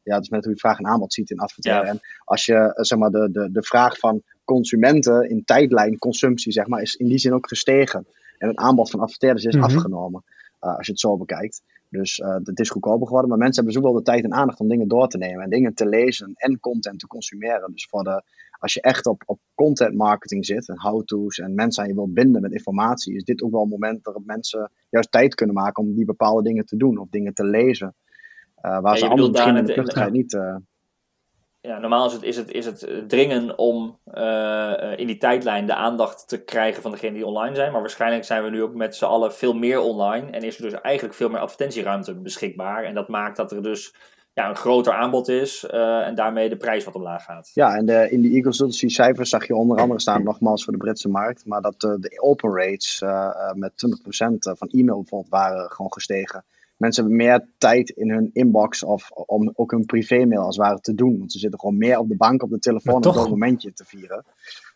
ja, 0.03 0.15
het 0.15 0.23
is 0.23 0.29
net 0.29 0.45
hoe 0.45 0.53
je 0.53 0.59
vraag 0.59 0.79
en 0.79 0.87
aanbod 0.87 1.13
ziet 1.13 1.31
in 1.31 1.39
adverteren. 1.39 1.85
Ja. 1.85 1.91
En 1.91 2.01
als 2.25 2.45
je, 2.45 2.71
zeg 2.75 2.99
maar, 2.99 3.11
de, 3.11 3.31
de, 3.31 3.51
de 3.53 3.63
vraag 3.63 3.99
van 3.99 4.23
consumenten 4.45 5.31
in 5.31 5.45
tijdlijn 5.45 5.99
consumptie, 5.99 6.53
zeg 6.53 6.67
maar, 6.67 6.83
is 6.83 6.95
in 6.95 7.09
die 7.09 7.19
zin 7.19 7.35
ook 7.35 7.49
gestegen. 7.49 8.07
En 8.39 8.49
het 8.49 8.57
aanbod 8.57 8.91
van 8.91 9.01
adverteerders 9.01 9.45
is 9.45 9.55
mm 9.55 9.63
-hmm. 9.63 9.75
afgenomen, 9.75 10.25
als 10.59 10.87
je 10.87 10.93
het 10.93 11.01
zo 11.01 11.17
bekijkt. 11.17 11.63
Dus 11.89 12.21
het 12.45 12.61
is 12.61 12.71
goedkoper 12.71 13.07
geworden, 13.07 13.31
maar 13.31 13.39
mensen 13.39 13.65
hebben 13.65 13.83
zoveel 13.83 13.99
de 13.99 14.05
tijd 14.05 14.25
en 14.25 14.33
aandacht 14.33 14.61
om 14.61 14.69
dingen 14.69 14.89
door 14.89 15.09
te 15.09 15.19
nemen 15.19 15.45
en 15.45 15.51
dingen 15.51 15.75
te 15.75 15.87
lezen 15.87 16.33
en 16.35 16.61
content 16.61 16.99
te 16.99 17.07
consumeren. 17.07 17.73
Dus 17.73 17.87
voor 17.91 18.05
de, 18.05 18.23
als 18.65 18.75
je 18.75 18.81
echt 18.81 19.07
op, 19.07 19.23
op 19.27 19.39
content 19.55 19.95
marketing 19.95 20.47
zit 20.47 20.69
en 20.69 20.81
how-to's 20.81 21.39
en 21.39 21.55
mensen 21.55 21.83
aan 21.83 21.89
je 21.89 21.95
wilt 21.95 22.15
binden 22.15 22.43
met 22.43 22.53
informatie, 22.53 23.15
is 23.15 23.25
dit 23.25 23.43
ook 23.43 23.51
wel 23.51 23.63
een 23.63 23.69
moment 23.69 24.03
waarop 24.03 24.25
mensen 24.27 24.71
juist 24.91 25.13
tijd 25.13 25.35
kunnen 25.35 25.55
maken 25.55 25.83
om 25.83 25.95
die 25.95 26.05
bepaalde 26.05 26.43
dingen 26.43 26.67
te 26.67 26.77
doen 26.77 26.99
of 26.99 27.09
dingen 27.11 27.35
te 27.35 27.45
lezen. 27.45 27.95
Uh, 28.63 28.81
waar 28.81 28.93
ja, 28.93 28.99
ze 28.99 29.09
anders 29.09 29.31
misschien 29.31 29.57
in 29.57 29.65
de 29.65 29.73
vluchtigheid 29.73 30.13
niet... 30.13 30.33
Uh... 30.33 30.57
Ja, 31.61 31.79
normaal 31.79 32.07
is 32.07 32.13
het, 32.13 32.23
is 32.23 32.37
het, 32.37 32.51
is 32.51 32.67
het 32.67 33.09
dringen 33.09 33.59
om 33.59 33.99
uh, 34.15 34.93
in 34.97 35.07
die 35.07 35.17
tijdlijn 35.17 35.67
de 35.67 35.75
aandacht 35.75 36.29
te 36.29 36.45
krijgen 36.45 36.83
van 36.83 36.91
degenen 36.91 37.15
die 37.15 37.27
online 37.27 37.55
zijn. 37.55 37.73
Maar 37.73 37.81
waarschijnlijk 37.81 38.25
zijn 38.25 38.45
we 38.45 38.51
nu 38.51 38.63
ook 38.63 38.75
met 38.75 38.97
z'n 38.97 39.05
allen 39.05 39.35
veel 39.35 39.55
meer 39.55 39.81
online. 39.81 40.31
En 40.31 40.43
is 40.43 40.57
er 40.57 40.63
dus 40.63 40.81
eigenlijk 40.81 41.15
veel 41.15 41.29
meer 41.29 41.41
advertentieruimte 41.41 42.15
beschikbaar. 42.15 42.85
En 42.85 42.95
dat 42.95 43.09
maakt 43.09 43.37
dat 43.37 43.53
er 43.53 43.63
dus 43.63 43.95
ja, 44.35 44.49
een 44.49 44.57
groter 44.57 44.93
aanbod 44.93 45.29
is 45.29 45.67
uh, 45.75 46.07
en 46.07 46.15
daarmee 46.15 46.49
de 46.49 46.57
prijs 46.57 46.85
wat 46.85 46.95
omlaag 46.95 47.25
gaat. 47.25 47.51
Ja, 47.55 47.77
en 47.77 47.87
de, 47.87 48.11
in 48.11 48.21
die 48.21 48.39
e-consultancy 48.39 48.89
cijfers 48.89 49.31
zag 49.31 49.47
je 49.47 49.55
onder 49.55 49.79
andere 49.79 50.01
staan, 50.01 50.23
nogmaals 50.23 50.65
voor 50.65 50.73
de 50.73 50.79
Britse 50.79 51.09
markt, 51.09 51.47
maar 51.47 51.61
dat 51.61 51.85
uh, 51.85 51.95
de 51.99 52.21
open 52.23 52.57
rates 52.57 53.01
uh, 53.05 53.53
met 53.53 53.73
20% 53.73 54.35
van 54.39 54.69
e-mail 54.69 54.99
bijvoorbeeld 54.99 55.31
waren 55.31 55.71
gewoon 55.71 55.93
gestegen. 55.93 56.45
Mensen 56.77 57.03
hebben 57.03 57.23
meer 57.25 57.49
tijd 57.59 57.91
in 57.91 58.11
hun 58.11 58.31
inbox 58.33 58.85
of 58.85 59.11
om 59.11 59.53
ook 59.55 59.71
hun 59.71 59.87
privé-mail 59.87 60.43
als 60.43 60.57
het 60.57 60.67
ware 60.67 60.81
te 60.81 60.95
doen. 60.95 61.19
Want 61.19 61.33
ze 61.33 61.39
zitten 61.39 61.61
gewoon 61.61 61.79
meer 61.79 61.99
op 61.99 62.09
de 62.09 62.17
bank, 62.17 62.43
op 62.43 62.51
de 62.51 62.59
telefoon 62.59 63.05
om 63.05 63.17
een 63.17 63.31
momentje 63.31 63.73
te 63.73 63.85
vieren. 63.85 64.25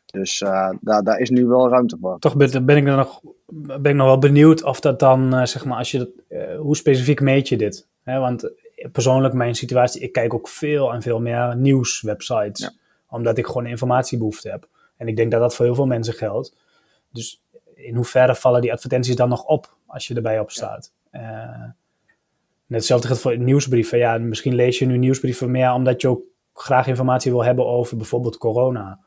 Dus 0.07 0.39
daar, 0.81 1.03
daar 1.03 1.19
is 1.19 1.31
nu 1.31 1.47
wel 1.47 1.69
ruimte 1.69 1.97
voor. 2.01 2.19
Toch 2.19 2.37
ben, 2.37 2.67
ben 2.67 2.77
ik 2.77 2.85
nog, 2.85 3.21
ben 3.47 3.91
ik 3.91 3.95
nog 3.95 4.07
wel 4.07 4.19
benieuwd 4.19 4.63
of 4.63 4.81
dat 4.81 4.99
dan, 4.99 5.47
zeg 5.47 5.65
maar, 5.65 5.79
als 5.79 5.91
je 5.91 5.99
dat, 5.99 6.09
hoe 6.59 6.77
specifiek 6.77 7.21
meet 7.21 7.49
je 7.49 7.57
dit? 7.57 7.87
He, 8.03 8.19
want 8.19 8.51
persoonlijk 8.93 9.35
mijn 9.35 9.55
situatie, 9.55 10.01
ik 10.01 10.13
kijk 10.13 10.35
ook 10.35 10.49
veel 10.49 10.93
en 10.93 11.03
veel 11.03 11.21
meer 11.21 11.57
nieuwswebsites. 11.57 12.61
Ja. 12.61 12.73
Omdat 13.09 13.39
ik 13.39 13.47
gewoon 13.47 13.67
informatiebehoefte 13.67 14.51
heb. 14.51 14.69
En 14.97 15.09
ik 15.09 15.17
denk 15.17 15.31
dat 15.31 15.41
dat 15.41 15.55
voor 15.55 15.65
heel 15.65 15.75
veel 15.75 15.87
mensen 15.87 16.15
geldt. 16.15 16.57
Dus 17.13 17.43
in 17.75 17.95
hoeverre 17.95 18.35
vallen 18.35 18.61
die 18.61 18.73
advertenties 18.73 19.17
dan 19.17 19.29
nog 19.29 19.45
op 19.45 19.77
als 19.87 20.07
je 20.07 20.15
erbij 20.15 20.41
op 20.41 20.51
staat? 20.51 20.93
Ja. 21.13 21.21
Uh, 21.21 21.63
net 22.67 22.79
hetzelfde 22.79 23.07
geldt 23.07 23.23
voor 23.23 23.39
nieuwsbrieven. 23.39 23.99
Ja, 23.99 24.19
misschien 24.19 24.55
lees 24.55 24.79
je 24.79 24.87
nu 24.87 24.97
nieuwsbrieven 24.97 25.51
meer 25.51 25.73
omdat 25.73 26.01
je 26.01 26.09
ook 26.09 26.23
graag 26.53 26.87
informatie 26.87 27.31
wil 27.31 27.45
hebben 27.45 27.67
over 27.67 27.97
bijvoorbeeld 27.97 28.39
corona. 28.39 29.01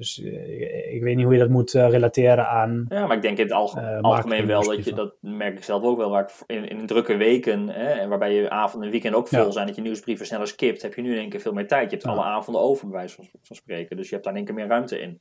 Dus 0.00 0.18
uh, 0.18 0.94
ik 0.94 1.02
weet 1.02 1.16
niet 1.16 1.24
hoe 1.24 1.34
je 1.34 1.40
dat 1.40 1.48
moet 1.48 1.74
uh, 1.74 1.88
relateren 1.88 2.48
aan. 2.48 2.84
Ja, 2.88 3.06
maar 3.06 3.16
ik 3.16 3.22
denk 3.22 3.38
in 3.38 3.44
het 3.44 3.52
alge 3.52 3.80
uh, 3.80 4.00
algemeen 4.00 4.46
wel 4.46 4.62
dat 4.62 4.84
je, 4.84 4.94
dat 4.94 5.14
merk 5.20 5.56
ik 5.56 5.64
zelf 5.64 5.82
ook 5.82 5.96
wel, 5.96 6.10
waar 6.10 6.22
ik 6.22 6.56
in, 6.56 6.68
in 6.68 6.86
drukke 6.86 7.16
weken, 7.16 7.68
hè, 7.68 7.90
en 7.90 8.08
waarbij 8.08 8.34
je 8.34 8.50
avond 8.50 8.84
en 8.84 8.90
weekend 8.90 9.14
ook 9.14 9.28
vol 9.28 9.44
ja. 9.44 9.50
zijn, 9.50 9.66
dat 9.66 9.76
je 9.76 9.82
nieuwsbrieven 9.82 10.26
sneller 10.26 10.46
skipt, 10.46 10.82
heb 10.82 10.94
je 10.94 11.02
nu 11.02 11.12
in 11.12 11.18
één 11.18 11.28
keer 11.28 11.40
veel 11.40 11.52
meer 11.52 11.66
tijd. 11.66 11.90
Je 11.90 11.96
hebt 11.96 12.02
ja. 12.02 12.10
alle 12.10 12.22
avonden 12.22 12.62
over, 12.62 12.88
bij 12.88 12.98
wijze 12.98 13.14
van, 13.14 13.28
van, 13.42 13.56
spreken. 13.56 13.96
Dus 13.96 14.08
je 14.08 14.12
hebt 14.12 14.24
daar 14.24 14.32
in 14.32 14.38
één 14.38 14.48
keer 14.48 14.58
meer 14.58 14.68
ruimte 14.68 15.00
in. 15.00 15.20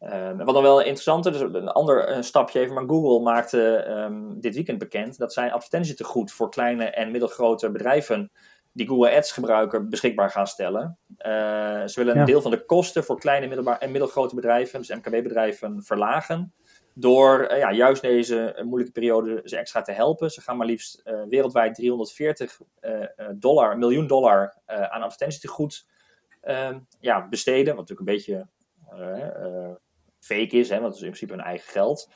Um, 0.00 0.36
wat 0.36 0.54
dan 0.54 0.62
wel 0.62 0.80
interessant 0.80 1.26
is, 1.26 1.32
dus 1.32 1.40
een 1.40 1.68
ander 1.68 2.08
een 2.16 2.24
stapje 2.24 2.60
even, 2.60 2.74
maar 2.74 2.88
Google 2.88 3.20
maakte 3.20 3.86
um, 3.88 4.40
dit 4.40 4.54
weekend 4.54 4.78
bekend 4.78 5.18
dat 5.18 5.32
zij 5.32 5.52
advertentietegoed 5.52 6.32
voor 6.32 6.50
kleine 6.50 6.84
en 6.84 7.10
middelgrote 7.10 7.70
bedrijven 7.70 8.30
die 8.78 8.88
Google 8.88 9.16
Ads 9.16 9.32
gebruiker 9.32 9.88
beschikbaar 9.88 10.30
gaan 10.30 10.46
stellen. 10.46 10.98
Uh, 11.08 11.26
ze 11.86 11.92
willen 11.94 12.12
een 12.12 12.20
ja. 12.20 12.24
deel 12.24 12.42
van 12.42 12.50
de 12.50 12.64
kosten 12.64 13.04
voor 13.04 13.18
kleine 13.18 13.76
en 13.78 13.90
middelgrote 13.90 14.34
bedrijven, 14.34 14.78
dus 14.78 14.96
MKB-bedrijven, 14.96 15.82
verlagen. 15.82 16.52
Door 16.94 17.48
uh, 17.50 17.58
ja, 17.58 17.72
juist 17.72 18.02
deze 18.02 18.60
moeilijke 18.64 18.92
periode 18.92 19.40
ze 19.44 19.56
extra 19.56 19.82
te 19.82 19.92
helpen. 19.92 20.30
Ze 20.30 20.40
gaan 20.40 20.56
maar 20.56 20.66
liefst 20.66 21.02
uh, 21.04 21.22
wereldwijd 21.28 21.74
340 21.74 22.58
dollar, 23.34 23.78
miljoen 23.78 24.06
dollar 24.06 24.54
aan 24.66 25.02
advertentietegoed 25.02 25.86
ja, 27.00 27.28
besteden. 27.28 27.76
Wat 27.76 27.88
natuurlijk 27.88 28.08
een 28.08 28.16
beetje 28.16 28.46
fake 30.18 30.56
is, 30.56 30.68
hè, 30.68 30.80
want 30.80 30.86
het 30.86 30.94
is 30.94 31.02
in 31.02 31.10
principe 31.10 31.32
hun 31.32 31.42
eigen 31.42 31.70
geld. 31.70 32.08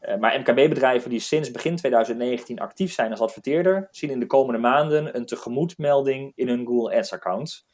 Uh, 0.00 0.16
maar 0.16 0.38
MKB-bedrijven 0.38 1.10
die 1.10 1.20
sinds 1.20 1.50
begin 1.50 1.76
2019 1.76 2.58
actief 2.58 2.92
zijn 2.92 3.10
als 3.10 3.20
adverteerder, 3.20 3.88
zien 3.90 4.10
in 4.10 4.20
de 4.20 4.26
komende 4.26 4.60
maanden 4.60 5.16
een 5.16 5.26
tegemoetmelding 5.26 6.32
in 6.34 6.48
hun 6.48 6.66
Google 6.66 6.96
Ads-account. 6.96 7.66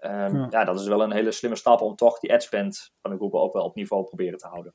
Um, 0.00 0.10
ja. 0.10 0.46
ja. 0.50 0.64
dat 0.64 0.80
is 0.80 0.86
wel 0.86 1.02
een 1.02 1.12
hele 1.12 1.32
slimme 1.32 1.56
stap 1.56 1.80
om 1.80 1.96
toch 1.96 2.18
die 2.18 2.32
adspend 2.32 2.92
van 3.02 3.18
Google 3.18 3.40
ook 3.40 3.52
wel 3.52 3.64
op 3.64 3.74
niveau 3.74 4.04
proberen 4.04 4.38
te 4.38 4.46
houden. 4.46 4.74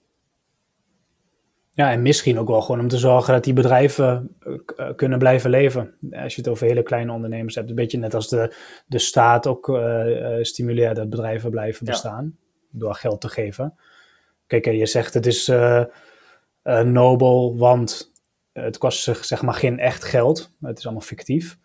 Ja, 1.76 1.92
en 1.92 2.02
misschien 2.02 2.40
ook 2.40 2.48
wel 2.48 2.62
gewoon 2.62 2.82
om 2.82 2.88
te 2.88 2.98
zorgen 2.98 3.34
dat 3.34 3.44
die 3.44 3.54
bedrijven 3.54 4.36
uh, 4.40 4.90
kunnen 4.96 5.20
blijven 5.20 5.50
leven. 5.50 5.98
Als 6.12 6.36
je 6.36 6.42
het 6.42 6.50
over 6.50 6.68
hele 6.68 6.84
kleine 6.84 7.12
ondernemers 7.12 7.56
hebt. 7.56 7.70
Een 7.70 7.76
beetje 7.76 7.98
net 7.98 8.14
als 8.14 8.30
de, 8.30 8.56
de 8.88 9.00
staat 9.00 9.48
ook 9.48 9.68
uh, 9.68 10.38
stimuleert 10.42 10.96
dat 10.96 11.10
bedrijven 11.10 11.50
blijven 11.50 11.86
bestaan. 11.86 12.24
Ja. 12.26 12.80
Door 12.80 12.96
geld 12.96 13.22
te 13.22 13.30
geven. 13.30 13.80
Kijk, 14.48 14.66
je 14.66 14.86
zegt 14.86 15.14
het 15.14 15.26
is 15.26 15.52
uh, 16.64 16.82
nobel, 16.82 17.58
want 17.58 18.12
het 18.52 18.78
kost 18.78 19.04
zich 19.04 19.26
zeg 19.26 19.42
maar 19.42 19.54
geen 19.54 19.80
echt 19.80 20.04
geld. 20.04 20.50
Het 20.62 20.78
is 20.78 20.84
allemaal 20.84 21.04
fictief. 21.04 21.58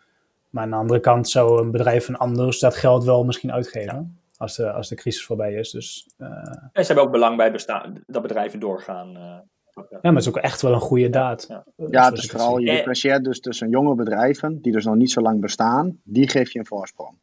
Maar 0.51 0.63
aan 0.63 0.71
de 0.71 0.77
andere 0.77 1.01
kant 1.01 1.29
zou 1.29 1.63
een 1.63 1.71
bedrijf 1.71 2.09
een 2.09 2.17
anders 2.17 2.59
dat 2.59 2.77
geld 2.77 3.05
wel 3.05 3.25
misschien 3.25 3.53
uitgeven. 3.53 3.95
Ja. 3.95 4.07
Als, 4.37 4.57
de, 4.57 4.73
als 4.73 4.89
de 4.89 4.95
crisis 4.95 5.25
voorbij 5.25 5.55
is. 5.55 5.71
Dus, 5.71 6.09
uh... 6.19 6.29
En 6.73 6.85
ze 6.85 6.87
hebben 6.87 7.05
ook 7.05 7.11
belang 7.11 7.37
bij 7.37 7.53
bestaan, 7.53 8.03
dat 8.07 8.23
bedrijven 8.23 8.61
doorgaan. 8.61 9.09
Uh, 9.17 9.39
ja, 9.75 9.99
maar 10.03 10.13
het 10.13 10.23
is 10.23 10.29
ook 10.29 10.37
echt 10.37 10.63
wel 10.63 10.73
een 10.73 10.81
goede 10.81 11.11
daad. 11.11 11.45
Ja, 11.49 11.65
ja 11.91 12.09
het 12.09 12.19
is 12.19 12.31
vooral, 12.31 12.59
je 12.59 12.71
differentieert 12.71 13.25
dus 13.25 13.41
tussen 13.41 13.69
jonge 13.69 13.95
bedrijven, 13.95 14.61
die 14.63 14.73
dus 14.73 14.85
nog 14.85 14.95
niet 14.95 15.11
zo 15.11 15.21
lang 15.21 15.41
bestaan, 15.41 16.01
die 16.05 16.29
geef 16.29 16.53
je 16.53 16.59
een 16.59 16.67
voorsprong. 16.67 17.17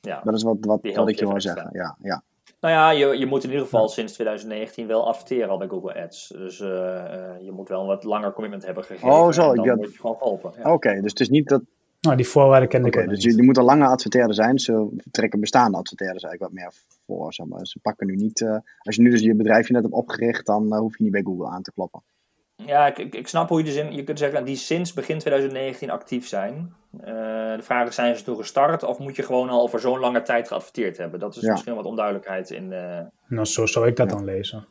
Ja, 0.00 0.20
dat 0.24 0.34
is 0.34 0.42
wat, 0.42 0.56
wat, 0.60 0.80
wat 0.94 1.08
ik 1.08 1.18
je 1.18 1.26
wil 1.26 1.40
zeggen. 1.40 1.68
Ja, 1.72 1.96
ja. 2.02 2.22
Nou 2.60 2.74
ja, 2.74 2.90
je, 2.90 3.18
je 3.18 3.26
moet 3.26 3.44
in 3.44 3.50
ieder 3.50 3.64
geval 3.64 3.88
sinds 3.88 4.12
2019 4.12 4.86
wel 4.86 5.06
adverteren 5.08 5.48
al 5.48 5.58
bij 5.58 5.68
Google 5.68 6.02
Ads. 6.02 6.28
Dus 6.28 6.60
uh, 6.60 6.68
uh, 6.68 7.30
je 7.40 7.52
moet 7.52 7.68
wel 7.68 7.80
een 7.80 7.86
wat 7.86 8.04
langer 8.04 8.32
commitment 8.32 8.64
hebben 8.64 8.84
gegeven. 8.84 9.08
Oh, 9.08 9.32
zo. 9.32 9.54
dan 9.54 9.64
ja. 9.64 9.76
word 9.76 9.92
je 9.92 9.98
gewoon 9.98 10.16
geholpen. 10.16 10.52
Ja. 10.54 10.60
Oké, 10.60 10.70
okay, 10.70 11.00
dus 11.00 11.10
het 11.10 11.20
is 11.20 11.28
niet 11.28 11.48
dat... 11.48 11.62
Nou, 12.00 12.16
die 12.16 12.28
voorwaarden 12.28 12.68
Oké, 12.68 12.78
ik 12.78 12.96
ook 12.96 13.08
dus 13.08 13.24
niet. 13.24 13.32
je, 13.32 13.36
je 13.36 13.42
moet 13.42 13.56
een 13.56 13.64
lange 13.64 13.86
adverteerder 13.86 14.34
zijn. 14.34 14.58
Ze 14.58 14.88
trekken 15.10 15.40
bestaande 15.40 15.78
adverteerders 15.78 16.22
eigenlijk 16.22 16.52
wat 16.52 16.62
meer 16.62 16.72
voor. 17.06 17.34
Zeg 17.34 17.46
maar. 17.46 17.66
Ze 17.66 17.78
pakken 17.78 18.06
nu 18.06 18.14
niet. 18.14 18.40
eh, 18.40 18.58
als 18.78 18.96
je 18.96 19.02
nu 19.02 19.10
dus 19.10 19.20
je 19.20 19.34
bedrijfje 19.34 19.72
net 19.72 19.82
hebt 19.82 19.94
opgericht, 19.94 20.46
dan 20.46 20.72
eh, 20.72 20.78
hoef 20.78 20.96
je 20.96 21.02
niet 21.02 21.12
bij 21.12 21.22
Google 21.22 21.48
aan 21.48 21.62
te 21.62 21.72
kloppen. 21.72 22.02
Ja, 22.56 22.86
ik, 22.86 22.98
ik, 22.98 23.14
ik 23.14 23.28
snap 23.28 23.48
hoe 23.48 23.58
je 23.58 23.64
de 23.64 23.72
zin... 23.72 23.92
Je 23.92 24.04
kunt 24.04 24.18
zeggen, 24.18 24.44
die 24.44 24.56
sinds 24.56 24.92
begin 24.92 25.18
2019 25.18 25.90
actief 25.90 26.28
zijn. 26.28 26.74
Eh, 27.00 27.06
de 27.56 27.62
vraag 27.62 27.88
is, 27.88 27.94
zijn 27.94 28.16
ze 28.16 28.24
toen 28.24 28.36
gestart 28.36 28.82
of 28.82 28.98
moet 28.98 29.16
je 29.16 29.22
gewoon 29.22 29.48
al 29.48 29.62
over 29.62 29.80
zo'n 29.80 29.98
lange 29.98 30.22
tijd 30.22 30.48
geadverteerd 30.48 30.96
hebben? 30.96 31.20
Dat 31.20 31.36
is 31.36 31.42
Ja. 31.42 31.50
misschien 31.52 31.74
wat 31.74 31.84
onduidelijkheid 31.84 32.50
in... 32.50 32.72
eh, 32.72 33.00
Nou, 33.28 33.46
zo 33.46 33.66
zou 33.66 33.86
ik 33.86 33.96
dat 33.96 34.10
Ja. 34.10 34.16
dan 34.16 34.24
lezen. 34.24 34.66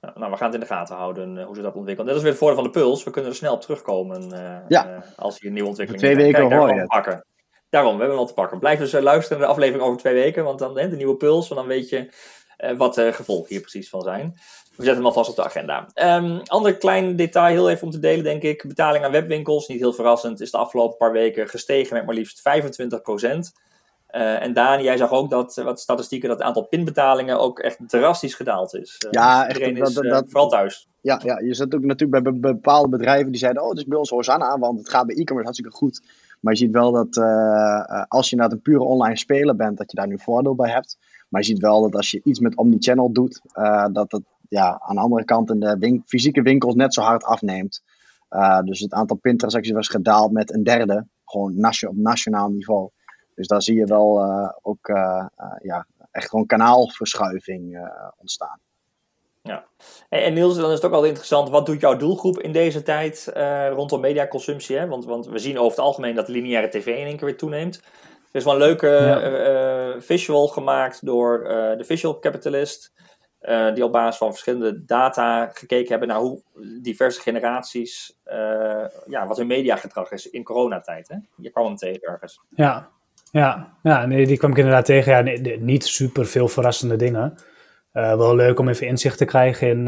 Nou, 0.00 0.30
we 0.30 0.36
gaan 0.36 0.46
het 0.46 0.54
in 0.54 0.60
de 0.60 0.66
gaten 0.66 0.96
houden 0.96 1.38
eh, 1.38 1.44
hoe 1.44 1.54
ze 1.54 1.62
dat 1.62 1.74
ontwikkelen. 1.74 2.06
Dat 2.06 2.16
is 2.16 2.22
weer 2.22 2.30
het 2.32 2.40
voordeel 2.40 2.62
van 2.62 2.72
de 2.72 2.78
puls. 2.80 3.04
We 3.04 3.10
kunnen 3.10 3.30
er 3.30 3.36
snel 3.36 3.54
op 3.54 3.60
terugkomen 3.60 4.32
eh, 4.32 4.58
Ja. 4.68 5.02
als 5.16 5.40
hier 5.40 5.50
nieuwe 5.50 5.68
ontwikkelingen 5.68 6.08
Over 6.08 6.16
twee 6.18 6.32
weken 6.32 6.48
Kijk, 6.48 6.50
daar 6.50 6.58
hoor 6.58 6.68
hebben 6.68 6.84
we 6.86 6.94
wat 6.96 7.02
te 7.04 7.10
pakken. 7.12 7.26
Daarom, 7.70 7.92
we 7.94 8.00
hebben 8.00 8.18
wat 8.18 8.28
te 8.28 8.34
pakken. 8.34 8.58
Blijf 8.58 8.78
dus 8.78 8.92
luisteren 8.92 9.38
naar 9.38 9.46
de 9.46 9.52
aflevering 9.54 9.84
over 9.84 9.98
twee 9.98 10.14
weken, 10.14 10.44
want 10.44 10.58
dan 10.58 10.74
de 10.74 10.86
nieuwe 10.96 11.16
puls, 11.16 11.48
want 11.48 11.60
dan 11.60 11.68
weet 11.70 11.88
je 11.88 12.12
eh, 12.56 12.76
wat 12.76 12.94
de 12.94 13.12
gevolgen 13.12 13.48
hier 13.48 13.60
precies 13.60 13.88
van 13.88 14.00
zijn. 14.02 14.34
We 14.76 14.82
zetten 14.84 14.94
hem 14.94 15.06
alvast 15.06 15.30
op 15.30 15.36
de 15.36 15.44
agenda. 15.44 15.86
Ehm, 15.94 16.38
ander 16.44 16.76
klein 16.76 17.16
detail, 17.16 17.46
heel 17.54 17.70
even 17.70 17.84
om 17.84 17.90
te 17.90 17.98
delen, 17.98 18.24
denk 18.24 18.42
ik. 18.42 18.64
Betaling 18.68 19.04
aan 19.04 19.10
webwinkels, 19.12 19.66
niet 19.68 19.78
heel 19.78 19.92
verrassend, 19.92 20.40
is 20.40 20.50
de 20.50 20.56
afgelopen 20.56 20.96
paar 20.96 21.12
weken 21.12 21.48
gestegen 21.48 21.96
met 21.96 22.06
maar 22.06 22.14
liefst 22.14 22.40
25% 22.40 23.52
Eh, 24.06 24.42
en 24.42 24.52
Daan, 24.52 24.82
jij 24.82 24.96
zag 24.96 25.10
ook 25.10 25.30
dat, 25.30 25.54
wat 25.54 25.80
statistieken, 25.80 26.28
dat 26.28 26.38
het 26.38 26.46
aantal 26.46 26.62
pinbetalingen 26.66 27.38
ook 27.40 27.58
echt 27.58 27.78
drastisch 27.86 28.34
gedaald 28.34 28.74
is. 28.74 28.96
Eh, 28.98 29.10
Ja, 29.10 29.46
dus 29.46 29.58
echt, 29.58 29.76
dat- 29.78 29.88
is 29.88 29.94
dat- 29.94 30.04
eh, 30.04 30.10
dat- 30.10 30.24
vooral 30.28 30.48
thuis. 30.48 30.88
Ja, 31.00 31.20
ja, 31.24 31.38
je 31.38 31.54
zit 31.54 31.74
ook 31.74 31.84
natuurlijk 31.84 32.22
bij, 32.22 32.32
bepaalde 32.52 32.88
bedrijven 32.88 33.30
die 33.30 33.40
zeiden: 33.40 33.62
Oh, 33.62 33.68
het 33.68 33.78
is 33.78 33.84
bij 33.84 33.98
ons 33.98 34.10
Hosanna, 34.10 34.58
want 34.58 34.78
het 34.78 34.88
gaat 34.88 35.06
bij 35.06 35.14
e-commerce 35.16 35.44
hartstikke 35.50 35.76
goed. 35.76 36.02
Maar 36.40 36.52
je 36.52 36.58
ziet 36.58 36.72
wel 36.72 36.92
dat 36.92 37.16
als 38.08 38.30
je 38.30 38.36
naar 38.36 38.52
een 38.52 38.62
pure 38.62 38.82
online 38.82 39.16
speler 39.16 39.56
bent, 39.56 39.78
dat 39.78 39.90
je 39.90 39.96
daar 39.96 40.06
nu 40.06 40.18
voordeel 40.18 40.54
bij 40.54 40.70
hebt. 40.70 40.98
Maar 41.28 41.40
je 41.40 41.46
ziet 41.46 41.58
wel 41.60 41.82
dat 41.82 41.94
als 41.94 42.10
je 42.10 42.20
iets 42.24 42.40
met 42.40 42.56
omnichannel 42.56 43.12
doet, 43.12 43.40
dat 43.92 44.12
het 44.12 44.22
ja, 44.48 44.80
aan 44.82 44.94
de 44.94 45.00
andere 45.00 45.24
kant 45.24 45.50
in 45.50 45.60
de 45.60 45.76
win- 45.78 46.02
fysieke 46.06 46.42
winkels 46.42 46.74
net 46.74 46.94
zo 46.94 47.00
hard 47.02 47.24
afneemt. 47.24 47.82
Eh, 48.28 48.60
dus 48.60 48.80
het 48.80 48.92
aantal 48.92 49.16
pintransacties 49.16 49.72
was 49.72 49.88
gedaald 49.88 50.32
met 50.32 50.54
een 50.54 50.62
derde, 50.62 51.06
gewoon 51.24 51.60
nation- 51.60 51.90
op 51.90 51.96
nationaal 51.96 52.48
niveau. 52.48 52.90
Dus 53.34 53.46
daar 53.46 53.62
zie 53.62 53.76
je 53.76 53.84
wel 53.84 54.20
eh, 54.20 54.48
ook 54.62 54.88
eh, 54.88 55.26
ja, 55.62 55.86
echt 56.10 56.28
gewoon 56.28 56.46
kanaalverschuiving 56.46 57.76
eh, 57.76 57.82
ontstaan. 58.16 58.58
En, 60.08 60.22
en 60.22 60.34
Niels, 60.34 60.56
dan 60.56 60.68
is 60.68 60.74
het 60.74 60.84
ook 60.84 60.92
altijd 60.92 61.08
interessant, 61.10 61.48
wat 61.50 61.66
doet 61.66 61.80
jouw 61.80 61.96
doelgroep 61.96 62.38
in 62.38 62.52
deze 62.52 62.82
tijd 62.82 63.28
eh, 63.34 63.68
rondom 63.70 64.00
mediaconsumptie? 64.00 64.76
Hè? 64.76 64.86
Want, 64.86 65.04
want 65.04 65.26
we 65.26 65.38
zien 65.38 65.58
over 65.58 65.70
het 65.70 65.86
algemeen 65.86 66.14
dat 66.14 66.28
lineaire 66.28 66.68
tv 66.68 66.86
in 66.86 67.06
één 67.06 67.16
keer 67.16 67.26
weer 67.26 67.36
toeneemt. 67.36 67.76
Er 67.76 68.42
is 68.42 68.44
wel 68.44 68.52
een 68.52 68.58
leuke 68.58 68.86
Ja. 68.86 69.20
eh, 69.20 69.88
eh, 69.90 70.00
visual 70.00 70.46
gemaakt 70.48 71.06
door 71.06 71.42
eh, 71.44 71.78
de 71.78 71.84
Visual 71.84 72.18
Capitalist. 72.18 72.92
Eh, 73.46 73.74
die 73.74 73.84
op 73.84 73.92
basis 73.92 74.16
van 74.16 74.30
verschillende 74.30 74.84
data 74.84 75.50
gekeken 75.52 75.88
hebben 75.88 76.08
naar 76.08 76.18
hoe 76.18 76.42
diverse 76.82 77.20
generaties, 77.20 78.18
eh, 78.24 78.84
ja, 79.06 79.26
wat 79.26 79.36
hun 79.36 79.46
mediagedrag 79.46 80.10
is 80.10 80.30
in 80.30 80.42
coronatijd. 80.42 81.08
Hè? 81.08 81.16
Je 81.36 81.50
kwam 81.50 81.66
hem 81.66 81.76
tegen 81.76 82.02
ergens. 82.02 82.40
Ja, 82.48 82.88
ja, 83.30 83.76
ja 83.82 84.06
nee, 84.06 84.26
die 84.26 84.36
kwam 84.36 84.50
ik 84.50 84.56
inderdaad 84.56 84.84
tegen. 84.84 85.12
Ja, 85.12 85.20
nee, 85.20 85.60
niet 85.60 85.84
super 85.84 86.26
veel 86.26 86.48
verrassende 86.48 86.96
dingen. 86.96 87.34
Eh, 87.92 88.16
wel 88.16 88.34
leuk 88.34 88.58
om 88.58 88.68
even 88.68 88.86
inzicht 88.86 89.18
te 89.18 89.24
krijgen 89.24 89.68
in 89.68 89.82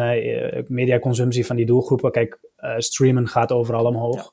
mediaconsumptie 0.69 1.47
van 1.47 1.57
die 1.57 1.67
doelgroepen. 1.67 2.11
Kijk, 2.11 2.39
streamen 2.77 3.29
gaat 3.29 3.53
overal 3.53 3.85
omhoog. 3.85 4.33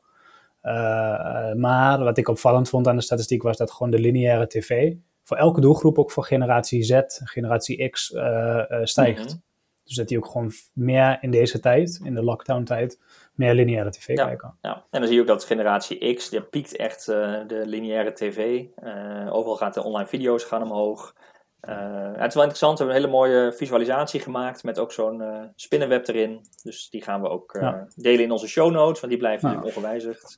Maar 1.55 2.03
wat 2.03 2.17
ik 2.17 2.27
opvallend 2.27 2.69
vond 2.69 2.87
aan 2.87 2.95
de 2.95 3.01
statistiek 3.01 3.43
was 3.43 3.57
dat 3.57 3.71
gewoon 3.71 3.91
de 3.91 3.99
lineaire 3.99 4.47
tv 4.47 4.93
voor 5.25 5.37
elke 5.37 5.61
doelgroep, 5.61 5.97
ook 5.99 6.11
voor 6.11 6.23
generatie 6.23 6.83
Z, 6.83 7.01
generatie 7.07 7.89
X, 7.89 8.11
eh, 8.13 8.71
eh, 8.71 8.79
stijgt. 8.85 9.25
Mhm. 9.25 9.35
Dus 9.83 9.95
dat 9.95 10.07
die 10.07 10.17
ook 10.17 10.25
gewoon 10.25 10.51
meer 10.73 11.17
in 11.21 11.31
deze 11.31 11.59
tijd, 11.59 11.99
in 12.03 12.13
de 12.15 12.23
lockdown 12.23 12.63
tijd, 12.63 12.99
meer 13.33 13.53
lineaire 13.53 13.89
tv 13.91 14.07
Ja. 14.07 14.25
kijken. 14.25 14.57
Ja, 14.61 14.73
en 14.89 14.99
dan 14.99 15.05
zie 15.05 15.15
je 15.15 15.21
ook 15.21 15.27
dat 15.27 15.43
generatie 15.43 16.13
X, 16.13 16.29
die 16.29 16.41
piekt 16.41 16.75
echt 16.75 17.07
eh, 17.07 17.39
de 17.47 17.61
lineaire 17.65 18.11
tv. 18.13 18.63
Overal 19.29 19.55
gaat 19.55 19.73
de 19.73 19.83
online 19.83 20.07
video's 20.07 20.43
gaan 20.43 20.61
omhoog. 20.63 21.15
Het 21.61 22.27
is 22.27 22.33
wel 22.33 22.43
interessant, 22.43 22.77
we 22.79 22.83
hebben 22.85 22.87
een 22.95 23.01
hele 23.01 23.07
mooie 23.07 23.53
visualisatie 23.53 24.19
gemaakt 24.19 24.63
met 24.63 24.79
ook 24.79 24.91
zo'n 24.91 25.23
spinnenweb 25.55 26.07
erin. 26.07 26.39
Dus 26.63 26.89
die 26.89 27.03
gaan 27.03 27.21
we 27.21 27.29
ook 27.29 27.57
Ja. 27.61 27.87
delen 27.95 28.23
in 28.23 28.31
onze 28.31 28.47
show 28.47 28.71
notes, 28.71 28.99
want 29.01 29.13
die 29.13 29.21
Ja. 29.21 29.31
natuurlijk 29.31 29.65
ongewijzigd. 29.65 30.37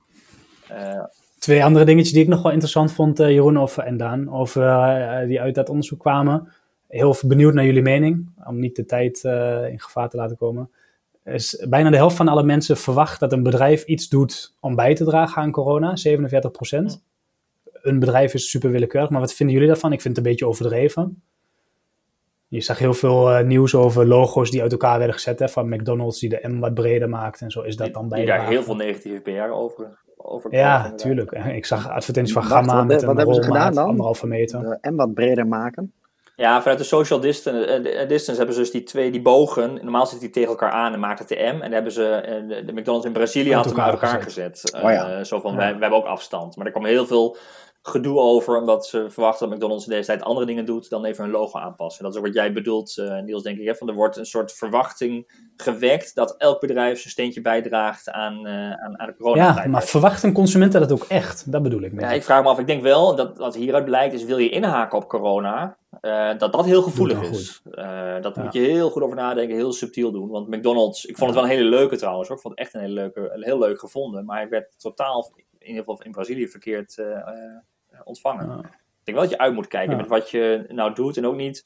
Eh, 1.37 1.43
Twee 1.43 1.63
andere 1.63 1.85
dingetjes 1.85 2.13
die 2.13 2.23
ik 2.23 2.27
nog 2.27 2.41
wel 2.41 2.51
interessant 2.51 2.91
vond, 2.91 3.19
eh, 3.19 3.29
Jeroen 3.29 3.57
of, 3.57 3.77
en 3.77 3.97
Daan, 3.97 4.31
over, 4.31 4.63
eh, 4.67 5.27
die 5.27 5.41
uit 5.41 5.55
dat 5.55 5.69
onderzoek 5.69 5.99
kwamen. 5.99 6.51
Heel 6.87 7.15
benieuwd 7.25 7.53
naar 7.53 7.65
jullie 7.65 7.81
mening, 7.81 8.29
om 8.45 8.59
niet 8.59 8.75
de 8.75 8.85
tijd 8.85 9.23
eh, 9.23 9.67
in 9.69 9.79
gevaar 9.79 10.09
te 10.09 10.17
laten 10.17 10.37
komen. 10.37 10.69
Is 11.23 11.65
bijna 11.69 11.89
de 11.89 11.95
helft 11.95 12.15
van 12.15 12.27
alle 12.27 12.43
mensen 12.43 12.77
verwacht 12.77 13.19
dat 13.19 13.31
een 13.31 13.43
bedrijf 13.43 13.83
iets 13.83 14.09
doet 14.09 14.55
om 14.59 14.75
bij 14.75 14.95
te 14.95 15.03
dragen 15.03 15.41
aan 15.41 15.51
corona, 15.51 15.95
47 15.95 16.51
procent. 16.51 17.03
Een 17.81 17.99
bedrijf 17.99 18.33
is 18.33 18.49
super 18.49 18.71
willekeurig, 18.71 19.09
maar 19.09 19.19
wat 19.19 19.33
vinden 19.33 19.55
jullie 19.55 19.71
daarvan? 19.71 19.93
Ik 19.93 20.01
vind 20.01 20.15
het 20.15 20.25
een 20.25 20.31
beetje 20.31 20.47
overdreven. 20.47 21.21
Je 22.47 22.61
zag 22.61 22.79
heel 22.79 22.93
veel 22.93 23.31
eh, 23.31 23.45
nieuws 23.45 23.75
over 23.75 24.07
logo's 24.07 24.51
die 24.51 24.61
uit 24.61 24.71
elkaar 24.71 24.97
werden 24.97 25.15
gezet, 25.15 25.39
hè, 25.39 25.49
van 25.49 25.69
McDonald's 25.69 26.19
die 26.19 26.29
de 26.29 26.47
M 26.47 26.59
wat 26.59 26.73
breder 26.73 27.09
maakt 27.09 27.41
en 27.41 27.51
zo. 27.51 27.61
Is 27.61 27.75
dat 27.75 27.93
dan 27.93 28.09
bijdragen? 28.09 28.43
daar 28.43 28.51
heel 28.51 28.63
veel 28.63 28.75
negatieve 28.75 29.21
PR 29.21 29.51
over, 29.51 29.99
over 30.17 30.53
Ja, 30.53 30.75
inderdaad. 30.75 30.99
tuurlijk. 30.99 31.31
Ik 31.61 31.65
zag 31.65 31.89
advertenties 31.89 32.33
van 32.33 32.43
Gamma 32.43 32.75
wat- 32.75 32.85
met 32.85 33.01
wat 33.01 33.09
een 33.11 33.17
hebben 33.17 33.35
ze 33.35 33.43
gedaan 33.43 33.77
anderhalve 33.77 34.27
meter. 34.27 34.59
De- 34.59 34.77
en 34.81 34.95
wat 34.95 35.13
breder 35.13 35.47
maken. 35.47 35.91
Ja, 36.35 36.59
vanuit 36.61 36.77
de 36.79 36.85
social 36.85 37.19
distance, 37.19 37.65
eh, 37.65 37.83
de- 37.83 37.89
eh, 37.89 38.07
distance 38.07 38.37
hebben 38.37 38.55
ze 38.55 38.61
dus 38.61 38.71
die 38.71 38.83
twee, 38.83 39.11
die 39.11 39.21
bogen. 39.21 39.73
Normaal 39.73 40.05
zitten 40.05 40.19
die 40.19 40.29
tegen 40.29 40.49
elkaar 40.49 40.71
aan 40.71 40.93
en 40.93 40.99
maakt 40.99 41.19
het 41.19 41.27
de 41.27 41.35
M. 41.35 41.39
En 41.39 41.59
dan 41.59 41.71
hebben 41.71 41.91
ze, 41.91 42.09
eh, 42.09 42.65
de, 42.65 42.71
McDonald's 42.73 43.05
in 43.07 43.13
Brazilië 43.13 43.53
had 43.53 43.65
hem 43.65 43.79
uit 43.79 43.91
elkaar 43.91 44.09
elkaar 44.09 44.21
gezet. 44.23 44.71
Oh 44.83 44.91
ja. 44.91 45.09
Eh, 45.17 45.23
zo 45.23 45.39
van, 45.39 45.51
Ja. 45.51 45.57
wij, 45.57 45.71
wij 45.71 45.79
hebben 45.81 45.99
ook 45.99 46.05
afstand. 46.05 46.55
Maar 46.55 46.65
er 46.65 46.71
kwam 46.71 46.85
heel 46.85 47.05
veel 47.05 47.37
gedoe 47.81 48.19
over, 48.19 48.59
omdat 48.59 48.87
ze 48.87 49.09
verwachten 49.09 49.47
dat 49.47 49.57
McDonald's 49.57 49.85
in 49.85 49.91
deze 49.91 50.05
tijd 50.05 50.21
andere 50.21 50.45
dingen 50.45 50.65
doet 50.65 50.89
dan 50.89 51.05
even 51.05 51.23
hun 51.23 51.33
logo 51.33 51.59
aanpassen. 51.59 52.03
Dat 52.03 52.11
is 52.13 52.19
ook 52.19 52.25
wat 52.25 52.35
jij 52.35 52.53
bedoelt, 52.53 52.97
eh, 52.97 53.19
Niels, 53.21 53.43
denk 53.43 53.57
ik. 53.59 53.65
Hè? 53.65 53.75
Van, 53.75 53.87
er 53.89 53.93
wordt 53.95 54.17
een 54.17 54.25
soort 54.25 54.53
verwachting 54.53 55.31
gewekt 55.55 56.15
dat 56.15 56.35
elk 56.37 56.59
bedrijf 56.59 56.99
zijn 56.99 57.09
steentje 57.11 57.41
bijdraagt 57.41 58.09
aan, 58.09 58.45
eh, 58.47 58.71
aan, 58.71 58.99
aan 58.99 59.07
de 59.07 59.15
coronatijd. 59.17 59.65
Ja, 59.65 59.71
maar 59.71 59.83
verwachten 59.83 60.33
consumenten 60.33 60.79
dat 60.81 60.91
ook 60.91 61.03
echt? 61.07 61.51
Dat 61.51 61.63
bedoel 61.63 61.81
ik. 61.81 61.99
Ja, 61.99 62.11
ik 62.11 62.23
vraag 62.23 62.43
me 62.43 62.49
af, 62.49 62.59
ik 62.59 62.67
denk 62.67 62.81
wel 62.81 63.15
dat 63.15 63.37
wat 63.37 63.55
hieruit 63.55 63.85
blijkt 63.85 64.13
is, 64.13 64.23
wil 64.23 64.37
je 64.37 64.49
inhaken 64.49 64.97
op 64.97 65.07
corona, 65.07 65.77
eh, 66.01 66.29
dat 66.37 66.51
dat 66.51 66.65
heel 66.65 66.81
gevoelig 66.81 67.21
is. 67.21 67.61
Eh, 67.71 68.21
dat 68.21 68.35
Ja. 68.35 68.43
moet 68.43 68.53
je 68.53 68.59
heel 68.59 68.89
goed 68.89 69.01
over 69.03 69.15
nadenken, 69.15 69.55
heel 69.55 69.73
subtiel 69.73 70.11
doen. 70.11 70.29
Want 70.29 70.47
McDonald's, 70.47 71.05
ik 71.05 71.17
vond 71.17 71.29
het 71.29 71.39
wel 71.39 71.49
een 71.49 71.55
hele 71.57 71.69
leuke 71.69 71.97
trouwens, 71.97 72.27
hoor. 72.27 72.37
ik 72.37 72.43
vond 72.43 72.57
het 72.57 72.65
echt 72.65 72.75
een 72.75 72.81
hele 72.81 72.93
leuke, 72.93 73.31
een 73.33 73.43
heel 73.43 73.59
leuk 73.59 73.79
gevonden. 73.79 74.25
Maar 74.25 74.37
hij 74.37 74.49
werd 74.49 74.73
totaal, 74.79 75.31
ieder 75.67 75.83
geval 75.83 76.01
in 76.01 76.11
Brazilië, 76.11 76.47
verkeerd 76.47 76.97
eh, 76.97 77.11
eh, 77.11 77.99
ontvangen. 78.03 78.47
Ja. 78.47 78.57
Ik 78.59 79.13
denk 79.13 79.17
wel 79.17 79.21
dat 79.21 79.29
je 79.29 79.37
uit 79.37 79.53
moet 79.53 79.67
kijken 79.67 79.91
Ja. 79.91 79.97
met 79.97 80.07
wat 80.07 80.29
je 80.29 80.65
nou 80.67 80.93
doet 80.93 81.17
en 81.17 81.25
ook 81.25 81.35
niet 81.35 81.65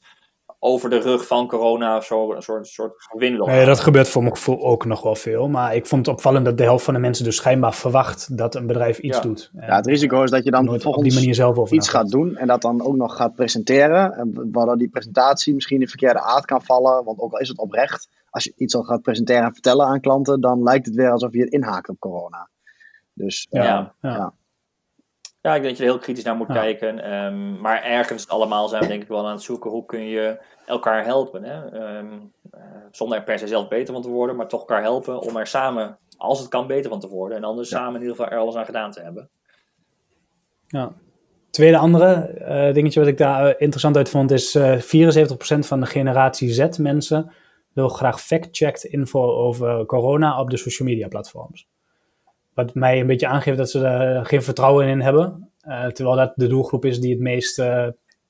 over 0.58 0.90
de 0.90 0.98
rug 0.98 1.26
van 1.26 1.48
corona 1.48 1.96
of 1.96 2.04
zo 2.04 2.32
een 2.32 2.42
soort, 2.42 2.66
soort 2.66 2.92
gewin 3.02 3.36
wil 3.36 3.46
Nee, 3.46 3.66
dat 3.66 3.80
gebeurt 3.80 4.08
voor 4.08 4.22
mijn 4.22 4.34
gevoel 4.36 4.64
ook 4.64 4.84
nog 4.84 5.02
wel 5.02 5.14
veel. 5.14 5.48
Maar 5.48 5.74
ik 5.74 5.86
vond 5.86 6.06
het 6.06 6.14
opvallend 6.16 6.44
dat 6.44 6.56
de 6.58 6.62
helft 6.62 6.84
van 6.84 6.94
de 6.94 7.00
mensen 7.00 7.24
dus 7.24 7.36
schijnbaar 7.36 7.74
verwacht 7.74 8.36
dat 8.38 8.54
een 8.54 8.66
bedrijf 8.66 8.98
iets 8.98 9.16
Ja. 9.16 9.22
doet. 9.22 9.50
En 9.54 9.66
Ja, 9.66 9.76
het 9.76 9.86
risico 9.86 10.22
is 10.22 10.30
dat 10.30 10.44
je 10.44 10.50
dan 10.50 10.68
op 10.68 11.02
die 11.02 11.14
manier 11.14 11.34
zelf 11.34 11.58
over 11.58 11.76
iets 11.76 11.88
gaat 11.88 12.10
doen 12.10 12.36
en 12.36 12.46
dat 12.46 12.62
dan 12.62 12.82
ook 12.82 12.96
nog 12.96 13.16
gaat 13.16 13.34
presenteren. 13.34 14.12
En 14.12 14.48
waardoor 14.52 14.76
die 14.78 14.88
presentatie 14.88 15.54
misschien 15.54 15.80
in 15.80 15.88
verkeerde 15.88 16.20
aard 16.20 16.44
kan 16.44 16.62
vallen. 16.62 17.04
Want 17.04 17.18
ook 17.20 17.32
al 17.32 17.38
is 17.38 17.48
het 17.48 17.58
oprecht, 17.58 18.08
als 18.30 18.44
je 18.44 18.52
iets 18.56 18.74
al 18.74 18.82
gaat 18.82 19.02
presenteren 19.02 19.42
en 19.44 19.52
vertellen 19.52 19.86
aan 19.86 20.00
klanten, 20.00 20.40
dan 20.40 20.62
lijkt 20.62 20.86
het 20.86 20.94
weer 20.94 21.10
alsof 21.10 21.32
je 21.32 21.40
het 21.40 21.52
inhaakt 21.52 21.88
op 21.88 21.98
corona. 21.98 22.48
Dus 23.14 23.46
Ja, 23.50 23.60
eh, 23.60 23.66
Ja. 23.66 23.94
ja. 24.00 24.34
ja. 25.40 25.54
Ik 25.54 25.62
denk 25.62 25.64
dat 25.64 25.76
je 25.76 25.84
er 25.84 25.90
heel 25.90 25.98
kritisch 25.98 26.24
naar 26.24 26.36
moet 26.36 26.48
Ja. 26.48 26.54
kijken. 26.54 27.02
ehm, 27.04 27.60
maar 27.60 27.82
ergens 27.82 28.28
allemaal 28.28 28.68
zijn 28.68 28.82
we 28.82 28.88
denk 28.88 29.02
ik 29.02 29.08
wel 29.08 29.26
aan 29.26 29.32
het 29.32 29.42
zoeken 29.42 29.70
hoe 29.70 29.84
kun 29.84 30.04
je 30.04 30.40
elkaar 30.66 31.04
helpen. 31.04 31.42
Hè? 31.44 31.68
Ehm, 31.70 32.12
eh, 32.50 32.60
zonder 32.90 33.18
er 33.18 33.24
per 33.24 33.38
se 33.38 33.46
zelf 33.46 33.68
beter 33.68 33.92
van 33.94 34.02
te 34.02 34.08
worden, 34.08 34.36
maar 34.36 34.48
toch 34.48 34.60
elkaar 34.60 34.82
helpen 34.82 35.20
om 35.20 35.36
er 35.36 35.46
samen, 35.46 35.98
als 36.16 36.38
het 36.38 36.48
kan, 36.48 36.66
beter 36.66 36.90
van 36.90 37.00
te 37.00 37.08
worden. 37.08 37.36
En 37.36 37.44
anders 37.44 37.70
Ja. 37.70 37.76
samen 37.76 37.94
in 37.94 38.00
ieder 38.00 38.16
geval 38.16 38.30
er 38.32 38.38
alles 38.38 38.54
aan 38.54 38.64
gedaan 38.64 38.90
te 38.90 39.00
hebben. 39.00 39.30
Ja. 40.66 40.92
Tweede 41.50 41.76
andere 41.76 42.12
eh, 42.14 42.74
dingetje 42.74 43.00
wat 43.00 43.08
ik 43.08 43.18
daar 43.18 43.60
interessant 43.60 43.96
uit 43.96 44.08
vond 44.08 44.30
is 44.30 44.54
eh 44.54 44.78
74% 44.80 45.66
van 45.66 45.80
de 45.80 45.86
generatie 45.86 46.52
Z 46.52 46.78
mensen 46.78 47.32
wil 47.72 47.88
graag 47.88 48.20
fact-checked 48.20 48.84
info 48.84 49.20
over 49.36 49.86
corona 49.86 50.40
op 50.40 50.50
de 50.50 50.56
social 50.56 50.88
media 50.88 51.08
platforms. 51.08 51.66
Wat 52.54 52.74
mij 52.74 53.00
een 53.00 53.06
beetje 53.06 53.26
aangeeft 53.26 53.58
dat 53.58 53.70
ze 53.70 53.80
daar 53.80 54.26
geen 54.26 54.42
vertrouwen 54.42 54.86
in 54.86 55.00
hebben. 55.00 55.46
eh, 55.62 55.86
terwijl 55.86 56.16
dat 56.16 56.32
de 56.36 56.46
doelgroep 56.46 56.84
is 56.84 57.00
die 57.00 57.10
het 57.12 57.20
meest 57.20 57.58
eh, 57.58 57.86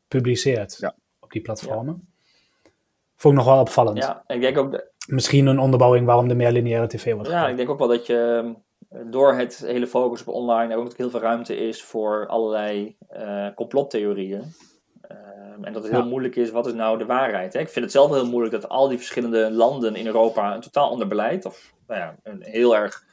publiceert 0.09 0.77
Ja. 0.81 0.95
op 1.21 1.31
die 1.33 1.43
platformen. 1.43 2.09
Vond 3.17 3.35
ik 3.35 3.41
nog 3.45 3.49
wel 3.53 3.61
opvallend. 3.61 3.99
Ja, 3.99 4.25
ik 4.27 4.41
denk 4.41 4.59
ook, 4.59 4.71
de- 4.71 4.91
Misschien 5.07 5.47
een 5.47 5.59
onderbouwing 5.59 6.07
waarom 6.07 6.31
er 6.31 6.37
meer 6.37 6.51
lineaire 6.53 6.87
tv 6.87 7.13
wordt 7.15 7.29
ja, 7.29 7.49
ik 7.49 7.57
denk 7.57 7.71
ook 7.71 7.79
wel 7.79 7.89
dat 7.89 8.07
je 8.07 8.53
door 9.07 9.35
het 9.35 9.63
hele 9.67 9.87
focus 9.87 10.21
op 10.25 10.35
online 10.35 10.73
er 10.73 10.79
ook 10.79 10.97
heel 10.97 11.11
veel 11.11 11.21
ruimte 11.21 11.57
is 11.57 11.83
voor 11.83 12.27
allerlei 12.27 12.97
uh, 13.17 13.47
complottheorieën. 13.55 14.43
Ehm, 15.03 15.65
en 15.65 15.73
dat 15.73 15.83
het 15.83 15.93
heel 15.93 16.07
moeilijk 16.09 16.37
is, 16.37 16.51
wat 16.51 16.67
is 16.67 16.73
nou 16.73 16.99
de 16.99 17.07
waarheid? 17.07 17.53
Hè? 17.53 17.59
Ik 17.61 17.69
vind 17.69 17.85
het 17.85 17.95
zelf 17.95 18.11
heel 18.11 18.27
moeilijk 18.27 18.55
dat 18.61 18.69
al 18.69 18.89
die 18.89 18.99
verschillende 18.99 19.51
landen 19.53 19.95
in 19.97 20.07
Europa 20.07 20.55
een 20.55 20.61
totaal 20.61 20.91
ander 20.91 21.07
beleid, 21.09 21.45
of 21.45 21.73
nou 21.87 22.01
ja, 22.01 22.15
een 22.23 22.43
heel 22.43 22.77
erg 22.77 23.05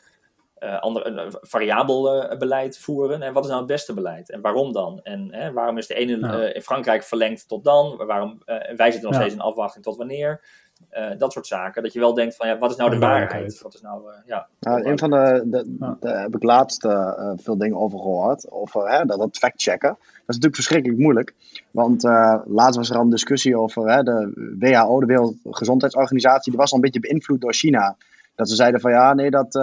uh, 0.60 0.80
ander, 0.80 1.06
een 1.06 1.34
variabel 1.42 2.32
uh, 2.32 2.38
beleid 2.38 2.78
voeren. 2.78 3.22
En 3.22 3.34
wat 3.34 3.44
is 3.44 3.50
nou 3.50 3.62
het 3.62 3.72
beste 3.72 3.94
beleid? 3.94 4.30
En 4.30 4.42
waarom 4.42 4.74
dan? 4.74 5.00
En 5.04 5.34
hè, 5.34 5.52
waarom 5.52 5.78
is 5.78 5.88
de 5.88 5.94
ene 5.94 6.18
uh, 6.18 6.56
in 6.56 6.62
Frankrijk 6.62 7.04
verlengd 7.04 7.48
tot 7.48 7.64
dan? 7.64 7.98
Waarom, 7.98 8.42
wij 8.76 8.92
zitten 8.92 9.10
nog 9.10 9.14
steeds 9.14 9.34
in 9.34 9.42
afwachting 9.42 9.84
tot 9.84 9.98
wanneer? 9.98 10.42
dat 11.18 11.34
soort 11.34 11.48
zaken. 11.48 11.84
Dat 11.84 11.94
je 11.94 12.00
wel 12.00 12.14
denkt 12.14 12.36
van, 12.36 12.48
ja, 12.48 12.58
wat 12.58 12.72
is 12.72 12.78
nou 12.78 12.90
de 12.90 12.98
waarheid? 12.98 13.62
Wat 13.62 13.74
is 13.74 13.82
nou, 13.82 14.02
ja, 14.26 14.48
nou, 14.60 14.86
een 14.86 15.00
van 15.00 15.10
de, 15.10 15.44
de, 15.46 15.64
de, 16.00 16.10
heb 16.10 16.36
ik 16.36 16.44
laatst 16.44 16.82
veel 17.36 17.58
dingen 17.58 17.78
over 17.78 18.00
gehoord. 18.00 18.52
Over 18.52 18.90
hè, 18.90 19.06
dat, 19.06 19.20
dat 19.20 19.38
fact-checken. 19.38 19.90
Dat 19.90 20.00
is 20.10 20.26
natuurlijk 20.26 20.56
verschrikkelijk 20.56 21.00
moeilijk. 21.00 21.34
Want 21.72 22.04
laatst 22.46 22.76
was 22.76 22.90
er 22.90 22.96
al 22.96 23.02
een 23.02 23.10
discussie 23.10 23.58
over 23.58 23.92
hè, 23.92 24.04
de 24.04 24.56
WHO, 24.60 25.00
de 25.00 25.06
Wereldgezondheidsorganisatie. 25.06 26.52
Die 26.52 26.60
was 26.60 26.72
al 26.72 26.78
een 26.78 26.84
beetje 26.84 27.00
beïnvloed 27.00 27.42
door 27.42 27.54
China. 27.54 27.96
Dat 28.36 28.50
ze 28.50 28.56
zeiden 28.56 28.82
van, 28.82 28.92
ja, 28.92 29.14
nee, 29.14 29.30
dat 29.30 29.56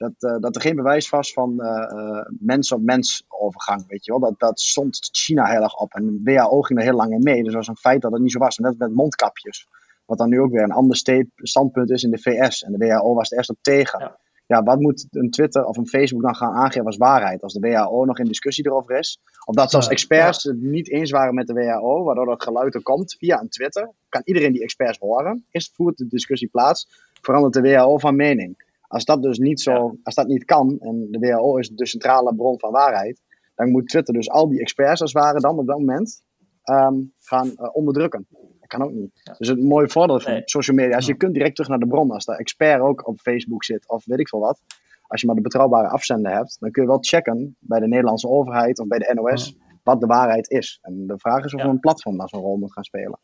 dat, 0.00 0.32
uh, 0.32 0.38
dat 0.38 0.54
er 0.54 0.60
geen 0.60 0.76
bewijs 0.76 1.08
was 1.08 1.32
van 1.32 1.54
uh, 1.56 2.24
mens 2.38 2.72
op 2.72 2.82
mens 2.82 3.24
overgang, 3.28 3.84
weet 3.86 4.04
je 4.04 4.10
wel. 4.10 4.20
Dat, 4.20 4.38
dat 4.38 4.60
stond 4.60 5.08
China 5.12 5.44
heel 5.44 5.62
erg 5.62 5.76
op. 5.76 5.94
En 5.94 6.20
de 6.22 6.32
WHO 6.32 6.60
ging 6.62 6.78
er 6.78 6.84
heel 6.84 6.96
lang 6.96 7.12
in 7.12 7.22
mee. 7.22 7.42
Dus 7.42 7.52
dat 7.52 7.54
was 7.54 7.68
een 7.68 7.76
feit 7.76 8.02
dat 8.02 8.12
het 8.12 8.20
niet 8.20 8.32
zo 8.32 8.38
was. 8.38 8.58
Net 8.58 8.78
met 8.78 8.94
mondkapjes. 8.94 9.68
Wat 10.04 10.18
dan 10.18 10.28
nu 10.28 10.40
ook 10.40 10.50
weer 10.50 10.62
een 10.62 10.70
ander 10.70 10.96
standpunt 11.34 11.90
is 11.90 12.02
in 12.02 12.10
de 12.10 12.18
VS. 12.18 12.62
En 12.62 12.72
de 12.72 12.86
WHO 12.86 13.14
was 13.14 13.30
er 13.30 13.36
eerst 13.36 13.50
op 13.50 13.58
tegen. 13.60 13.98
Ja. 13.98 14.16
ja. 14.46 14.62
wat 14.62 14.80
moet 14.80 15.06
een 15.10 15.30
Twitter 15.30 15.64
of 15.64 15.76
een 15.76 15.88
Facebook 15.88 16.22
dan 16.22 16.36
gaan 16.36 16.52
aangeven 16.52 16.86
als 16.86 16.96
waarheid? 16.96 17.42
Als 17.42 17.52
de 17.52 17.68
WHO 17.68 18.04
nog 18.04 18.18
in 18.18 18.24
discussie 18.24 18.66
erover 18.66 18.98
is. 18.98 19.20
Of 19.44 19.54
dat 19.54 19.70
zelfs 19.70 19.88
experts 19.88 20.44
het 20.44 20.60
niet 20.60 20.90
eens 20.90 21.10
waren 21.10 21.34
met 21.34 21.46
de 21.46 21.54
WHO, 21.54 22.04
waardoor 22.04 22.26
dat 22.26 22.42
geluid 22.42 22.74
er 22.74 22.82
komt 22.82 23.16
via 23.18 23.40
een 23.40 23.48
Twitter. 23.48 23.90
Kan 24.08 24.22
iedereen 24.24 24.52
die 24.52 24.62
experts 24.62 24.98
horen? 24.98 25.44
Is 25.50 25.72
voert 25.74 25.98
de 25.98 26.06
discussie 26.06 26.48
plaats? 26.48 27.08
Verandert 27.20 27.54
de 27.54 27.60
WHO 27.60 27.98
van 27.98 28.16
mening? 28.16 28.68
Als 28.90 29.04
dat 29.04 29.22
dus 29.22 29.38
niet 29.38 29.60
zo, 29.60 29.96
als 30.02 30.14
dat 30.14 30.26
niet 30.26 30.44
kan, 30.44 30.78
en 30.80 31.08
de 31.10 31.18
WHO 31.18 31.56
is 31.56 31.68
de 31.68 31.86
centrale 31.86 32.34
bron 32.34 32.58
van 32.58 32.70
waarheid, 32.70 33.20
dan 33.54 33.70
moet 33.70 33.88
Twitter 33.88 34.14
dus 34.14 34.30
al 34.30 34.48
die 34.48 34.60
experts 34.60 35.00
als 35.00 35.12
het 35.12 35.22
ware 35.22 35.40
dan 35.40 35.58
op 35.58 35.66
dat 35.66 35.78
moment 35.78 36.22
ehm, 36.62 36.94
gaan 37.18 37.46
uh, 37.46 37.68
onderdrukken. 37.72 38.26
Dat 38.30 38.68
kan 38.68 38.82
ook 38.82 38.92
niet. 38.92 39.34
Dus 39.38 39.48
het 39.48 39.62
mooie 39.62 39.88
voordeel 39.88 40.20
van 40.20 40.42
social 40.44 40.76
media 40.76 40.96
is, 40.96 41.06
je 41.06 41.16
kunt 41.16 41.34
direct 41.34 41.54
terug 41.54 41.70
naar 41.70 41.78
de 41.78 41.86
bron. 41.86 42.10
Als 42.10 42.24
de 42.24 42.36
expert 42.36 42.80
ook 42.80 43.06
op 43.06 43.20
Facebook 43.20 43.64
zit, 43.64 43.88
of 43.88 44.04
weet 44.04 44.18
ik 44.18 44.28
veel 44.28 44.40
wat. 44.40 44.60
Als 45.06 45.20
je 45.20 45.26
maar 45.26 45.36
de 45.36 45.42
betrouwbare 45.42 45.88
afzender 45.88 46.32
hebt, 46.32 46.56
dan 46.60 46.70
kun 46.70 46.82
je 46.82 46.88
wel 46.88 46.98
checken 47.00 47.56
bij 47.58 47.80
de 47.80 47.88
Nederlandse 47.88 48.28
overheid 48.28 48.78
of 48.78 48.86
bij 48.86 48.98
de 48.98 49.12
NOS 49.14 49.56
wat 49.82 50.00
de 50.00 50.06
waarheid 50.06 50.50
is. 50.50 50.78
En 50.82 51.06
de 51.06 51.18
vraag 51.18 51.44
is 51.44 51.54
of 51.54 51.62
een 51.62 51.80
platform 51.80 52.18
daar 52.18 52.28
zo'n 52.28 52.40
rol 52.40 52.56
moet 52.56 52.72
gaan 52.72 52.84
spelen. 52.84 53.18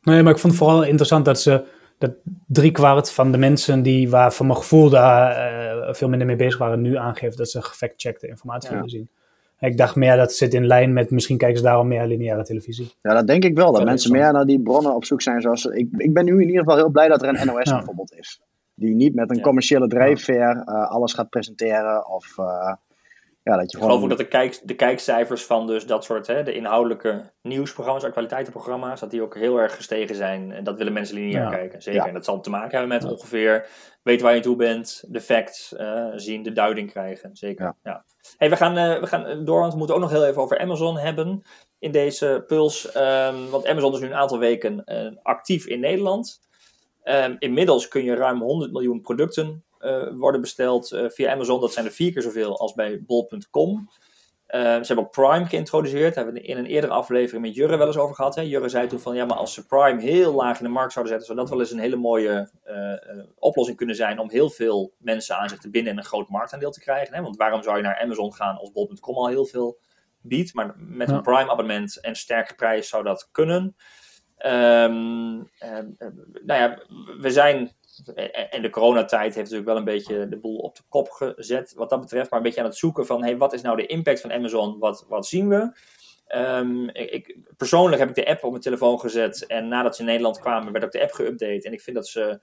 Nee, 0.00 0.22
maar 0.22 0.32
ik 0.32 0.38
vond 0.38 0.52
het 0.52 0.62
vooral 0.62 0.84
interessant 0.84 1.24
dat 1.24 1.40
ze 1.40 1.64
dat 1.98 2.12
driekwart 2.46 3.10
van 3.10 3.32
de 3.32 3.38
mensen 3.38 3.82
die 3.82 4.10
waar 4.10 4.32
van 4.32 4.46
mijn 4.46 4.58
gevoel 4.58 4.90
daar 4.90 5.52
uh, 5.86 5.94
veel 5.94 6.08
minder 6.08 6.26
mee 6.26 6.36
bezig 6.36 6.58
waren, 6.58 6.80
nu 6.80 6.96
aangeven 6.96 7.36
dat 7.36 7.50
ze 7.50 7.62
gefact-checkte 7.62 8.28
informatie 8.28 8.70
willen 8.70 8.88
zien. 8.88 9.08
Ik 9.60 9.76
dacht 9.76 9.96
meer 9.96 10.16
dat 10.16 10.32
zit 10.32 10.54
in 10.54 10.66
lijn 10.66 10.92
met 10.92 11.10
misschien 11.10 11.38
kijken 11.38 11.58
ze 11.58 11.64
daarom 11.64 11.88
meer 11.88 12.06
lineaire 12.06 12.44
televisie. 12.44 12.92
Ja, 13.02 13.14
dat 13.14 13.26
denk 13.26 13.44
ik 13.44 13.56
wel. 13.56 13.72
Dat 13.72 13.84
mensen 13.84 14.12
meer 14.12 14.32
naar 14.32 14.44
die 14.44 14.60
bronnen 14.60 14.94
op 14.94 15.04
zoek 15.04 15.22
zijn. 15.22 15.40
Zoals, 15.40 15.64
ik, 15.64 15.88
ik 15.96 16.12
ben 16.12 16.24
nu 16.24 16.32
in 16.32 16.46
ieder 16.46 16.58
geval 16.58 16.76
heel 16.76 16.88
blij 16.88 17.08
dat 17.08 17.22
er 17.22 17.28
een 17.28 17.46
NOS 17.46 17.70
bijvoorbeeld 17.70 18.14
is. 18.14 18.40
Die 18.74 18.94
niet 18.94 19.14
met 19.14 19.30
een 19.30 19.40
commerciële 19.40 19.88
drijfveer 19.88 20.64
uh, 20.66 20.90
alles 20.90 21.12
gaat 21.12 21.30
presenteren. 21.30 22.08
Of 22.08 22.38
uh, 22.38 22.72
ja, 23.44 23.56
dat 23.56 23.70
je 23.70 23.78
ik 23.78 23.84
geloof 23.84 24.02
ook 24.02 24.08
dat 24.08 24.18
de, 24.18 24.28
kijk, 24.28 24.60
de 24.62 24.74
kijkcijfers 24.74 25.44
van 25.44 25.66
dus 25.66 25.86
dat 25.86 26.04
soort, 26.04 26.26
hè, 26.26 26.42
de 26.42 26.54
inhoudelijke 26.54 27.32
nieuwsprogramma's, 27.42 28.04
actualiteitenprogramma's, 28.04 29.00
dat 29.00 29.10
die 29.10 29.22
ook 29.22 29.34
heel 29.34 29.58
erg 29.58 29.76
gestegen 29.76 30.14
zijn. 30.14 30.52
En 30.52 30.64
dat 30.64 30.78
willen 30.78 30.92
mensen 30.92 31.16
lineair 31.16 31.50
kijken, 31.50 31.82
zeker. 31.82 32.06
En 32.06 32.14
dat 32.14 32.24
zal 32.24 32.40
te 32.40 32.50
maken 32.50 32.78
hebben 32.78 32.88
met 32.88 33.12
ongeveer 33.12 33.66
weten 34.02 34.24
waar 34.24 34.34
je 34.34 34.40
toe 34.40 34.56
bent, 34.56 35.04
de 35.08 35.20
facts 35.20 35.72
uh, 35.72 36.10
zien, 36.14 36.42
de 36.42 36.52
duiding 36.52 36.90
krijgen, 36.90 37.36
zeker. 37.36 37.74
Ja. 37.82 38.04
Hey, 38.36 38.50
we, 38.50 38.56
gaan, 38.56 38.78
uh, 38.78 39.00
we 39.00 39.06
gaan 39.06 39.44
door, 39.44 39.60
want 39.60 39.72
we 39.72 39.78
moeten 39.78 39.96
ook 39.96 40.02
nog 40.02 40.10
heel 40.10 40.26
even 40.26 40.42
over 40.42 40.58
Amazon 40.58 40.98
hebben 40.98 41.42
in 41.78 41.92
deze 41.92 42.44
puls. 42.46 42.96
Um, 42.96 43.50
want 43.50 43.66
Amazon 43.66 43.92
is 43.92 44.00
nu 44.00 44.06
een 44.06 44.14
aantal 44.14 44.38
weken 44.38 44.82
uh, 44.86 45.10
actief 45.22 45.66
in 45.66 45.80
Nederland. 45.80 46.40
Um, 47.04 47.36
inmiddels 47.38 47.88
kun 47.88 48.04
je 48.04 48.14
ruim 48.14 48.40
100 48.40 48.72
miljoen 48.72 49.00
producten 49.00 49.63
worden 50.18 50.40
besteld 50.40 50.92
uh, 50.92 51.08
via 51.08 51.32
Amazon. 51.32 51.60
Dat 51.60 51.72
zijn 51.72 51.84
er 51.84 51.92
vier 51.92 52.12
keer 52.12 52.22
zoveel 52.22 52.58
als 52.58 52.74
bij 52.74 53.02
bol.com. 53.02 53.88
Uh, 54.48 54.60
ze 54.60 54.86
hebben 54.86 55.04
ook 55.04 55.10
Prime 55.10 55.44
geïntroduceerd. 55.44 56.14
Daar 56.14 56.24
hebben 56.24 56.42
we 56.42 56.48
in 56.48 56.56
een 56.56 56.66
eerdere 56.66 56.92
aflevering 56.92 57.44
met 57.44 57.54
Jurre 57.54 57.76
wel 57.76 57.86
eens 57.86 57.96
over 57.96 58.14
gehad. 58.14 58.34
Hè. 58.34 58.42
Jurre 58.42 58.68
zei 58.68 58.86
toen 58.86 59.00
van 59.00 59.14
ja, 59.14 59.24
maar 59.24 59.36
als 59.36 59.54
ze 59.54 59.66
Prime 59.66 60.00
heel 60.00 60.34
laag 60.34 60.58
in 60.58 60.64
de 60.64 60.70
markt 60.70 60.92
zouden 60.92 61.14
zetten, 61.14 61.34
zou 61.34 61.38
dat 61.38 61.56
wel 61.56 61.60
eens 61.60 61.72
een 61.72 61.90
hele 61.90 61.96
mooie 61.96 62.50
oplossing 63.38 63.76
kunnen 63.76 63.96
zijn 63.96 64.18
om 64.18 64.30
heel 64.30 64.50
veel 64.50 64.92
mensen 64.98 65.36
aan 65.36 65.48
zich 65.48 65.58
te 65.58 65.70
binden 65.70 65.92
en 65.92 65.98
een 65.98 66.04
groot 66.04 66.28
marktaandeel 66.28 66.70
te 66.70 66.80
krijgen. 66.80 67.14
Hè. 67.14 67.22
Want 67.22 67.36
waarom 67.36 67.62
zou 67.62 67.76
je 67.76 67.82
naar 67.82 68.00
Amazon 68.00 68.34
gaan 68.34 68.56
als 68.56 68.72
bol.com 68.72 69.16
al 69.16 69.28
heel 69.28 69.46
veel 69.46 69.78
biedt? 70.20 70.54
Maar 70.54 70.74
met 70.76 71.10
een 71.10 71.22
Prime 71.22 71.50
abonnement 71.50 72.00
en 72.00 72.14
sterke 72.14 72.54
prijs 72.54 72.88
zou 72.88 73.04
dat 73.04 73.28
kunnen. 73.32 73.76
Um, 74.46 75.50
nou 76.44 76.60
ja, 76.60 76.82
we 77.18 77.30
zijn 77.30 77.72
en 78.50 78.62
de 78.62 78.70
coronatijd 78.70 79.34
heeft 79.34 79.36
natuurlijk 79.36 79.66
wel 79.66 79.76
een 79.76 79.84
beetje 79.84 80.28
de 80.28 80.38
boel 80.38 80.56
op 80.56 80.76
de 80.76 80.82
kop 80.88 81.10
gezet 81.10 81.74
wat 81.76 81.90
dat 81.90 82.00
betreft. 82.00 82.30
Maar 82.30 82.38
een 82.38 82.44
beetje 82.44 82.60
aan 82.60 82.66
het 82.66 82.76
zoeken 82.76 83.06
van, 83.06 83.22
hey, 83.22 83.36
wat 83.36 83.52
is 83.52 83.62
nou 83.62 83.76
de 83.76 83.86
impact 83.86 84.20
van 84.20 84.32
Amazon? 84.32 84.78
Wat, 84.78 85.04
wat 85.08 85.26
zien 85.26 85.48
we? 85.48 85.76
Um, 86.36 86.88
ik, 86.88 87.36
persoonlijk 87.56 87.98
heb 87.98 88.08
ik 88.08 88.14
de 88.14 88.26
app 88.26 88.44
op 88.44 88.50
mijn 88.50 88.62
telefoon 88.62 89.00
gezet. 89.00 89.46
En 89.46 89.68
nadat 89.68 89.94
ze 89.94 90.00
in 90.00 90.08
Nederland 90.08 90.40
kwamen, 90.40 90.72
werd 90.72 90.84
ook 90.84 90.92
de 90.92 91.02
app 91.02 91.12
geüpdate. 91.12 91.66
En 91.66 91.72
ik 91.72 91.80
vind 91.80 91.96
dat 91.96 92.08
ze 92.08 92.40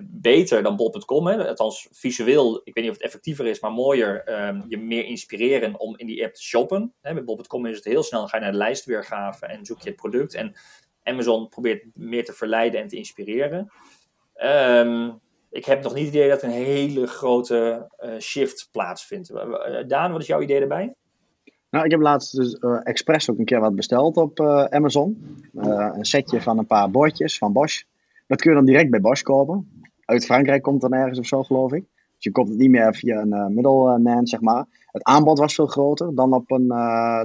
beter 0.00 0.62
dan 0.62 0.76
bol.com, 0.76 1.28
althans 1.28 1.88
visueel, 1.90 2.60
ik 2.64 2.74
weet 2.74 2.84
niet 2.84 2.92
of 2.92 2.96
het 2.96 3.06
effectiever 3.06 3.46
is, 3.46 3.60
maar 3.60 3.72
mooier, 3.72 4.42
um, 4.48 4.64
je 4.68 4.78
meer 4.78 5.04
inspireren 5.04 5.80
om 5.80 5.98
in 5.98 6.06
die 6.06 6.24
app 6.24 6.34
te 6.34 6.42
shoppen. 6.42 6.94
Hè, 7.00 7.14
met 7.14 7.24
bol.com 7.24 7.66
is 7.66 7.76
het 7.76 7.84
heel 7.84 8.02
snel, 8.02 8.28
ga 8.28 8.36
je 8.36 8.42
naar 8.42 8.52
de 8.52 8.58
lijstweergave 8.58 9.46
en 9.46 9.64
zoek 9.64 9.80
je 9.80 9.88
het 9.88 9.96
product. 9.96 10.34
En 10.34 10.56
Amazon 11.02 11.48
probeert 11.48 11.84
meer 11.94 12.24
te 12.24 12.32
verleiden 12.32 12.80
en 12.80 12.88
te 12.88 12.96
inspireren. 12.96 13.72
Um, 14.44 15.20
ik 15.50 15.64
heb 15.64 15.82
nog 15.82 15.94
niet 15.94 16.06
het 16.06 16.14
idee 16.14 16.28
dat 16.28 16.42
een 16.42 16.50
hele 16.50 17.06
grote 17.06 17.90
uh, 18.04 18.18
shift 18.18 18.68
plaatsvindt. 18.72 19.30
Uh, 19.30 19.44
Daan, 19.86 20.12
wat 20.12 20.20
is 20.20 20.26
jouw 20.26 20.40
idee 20.40 20.60
erbij? 20.60 20.94
Nou, 21.70 21.84
ik 21.84 21.90
heb 21.90 22.00
laatst 22.00 22.36
dus 22.36 22.56
uh, 22.60 22.80
expres 22.82 23.30
ook 23.30 23.38
een 23.38 23.44
keer 23.44 23.60
wat 23.60 23.74
besteld 23.74 24.16
op 24.16 24.40
Amazon. 24.70 25.38
een 25.52 26.04
setje 26.04 26.40
van 26.40 26.58
een 26.58 26.66
paar 26.66 26.90
bordjes 26.90 27.38
van 27.38 27.52
Bosch. 27.52 27.82
Dat 28.26 28.40
kun 28.40 28.50
je 28.50 28.56
dan 28.56 28.66
direct 28.66 28.90
bij 28.90 29.00
Bosch 29.00 29.22
kopen. 29.22 29.82
Uit 30.04 30.24
Frankrijk 30.24 30.62
komt 30.62 30.80
dan 30.80 30.92
ergens 30.92 31.18
of 31.18 31.26
zo, 31.26 31.42
geloof 31.42 31.72
ik. 31.72 31.84
Dus 31.92 32.24
je 32.24 32.30
koopt 32.30 32.48
het 32.48 32.58
niet 32.58 32.70
meer 32.70 32.94
via 32.94 33.20
een 33.20 33.54
middelman, 33.54 34.26
zeg 34.26 34.40
maar. 34.40 34.66
Het 34.86 35.02
aanbod 35.02 35.38
was 35.38 35.54
veel 35.54 35.66
groter 35.66 36.14
dan 36.14 36.32
op 36.32 36.50
een, 36.50 36.68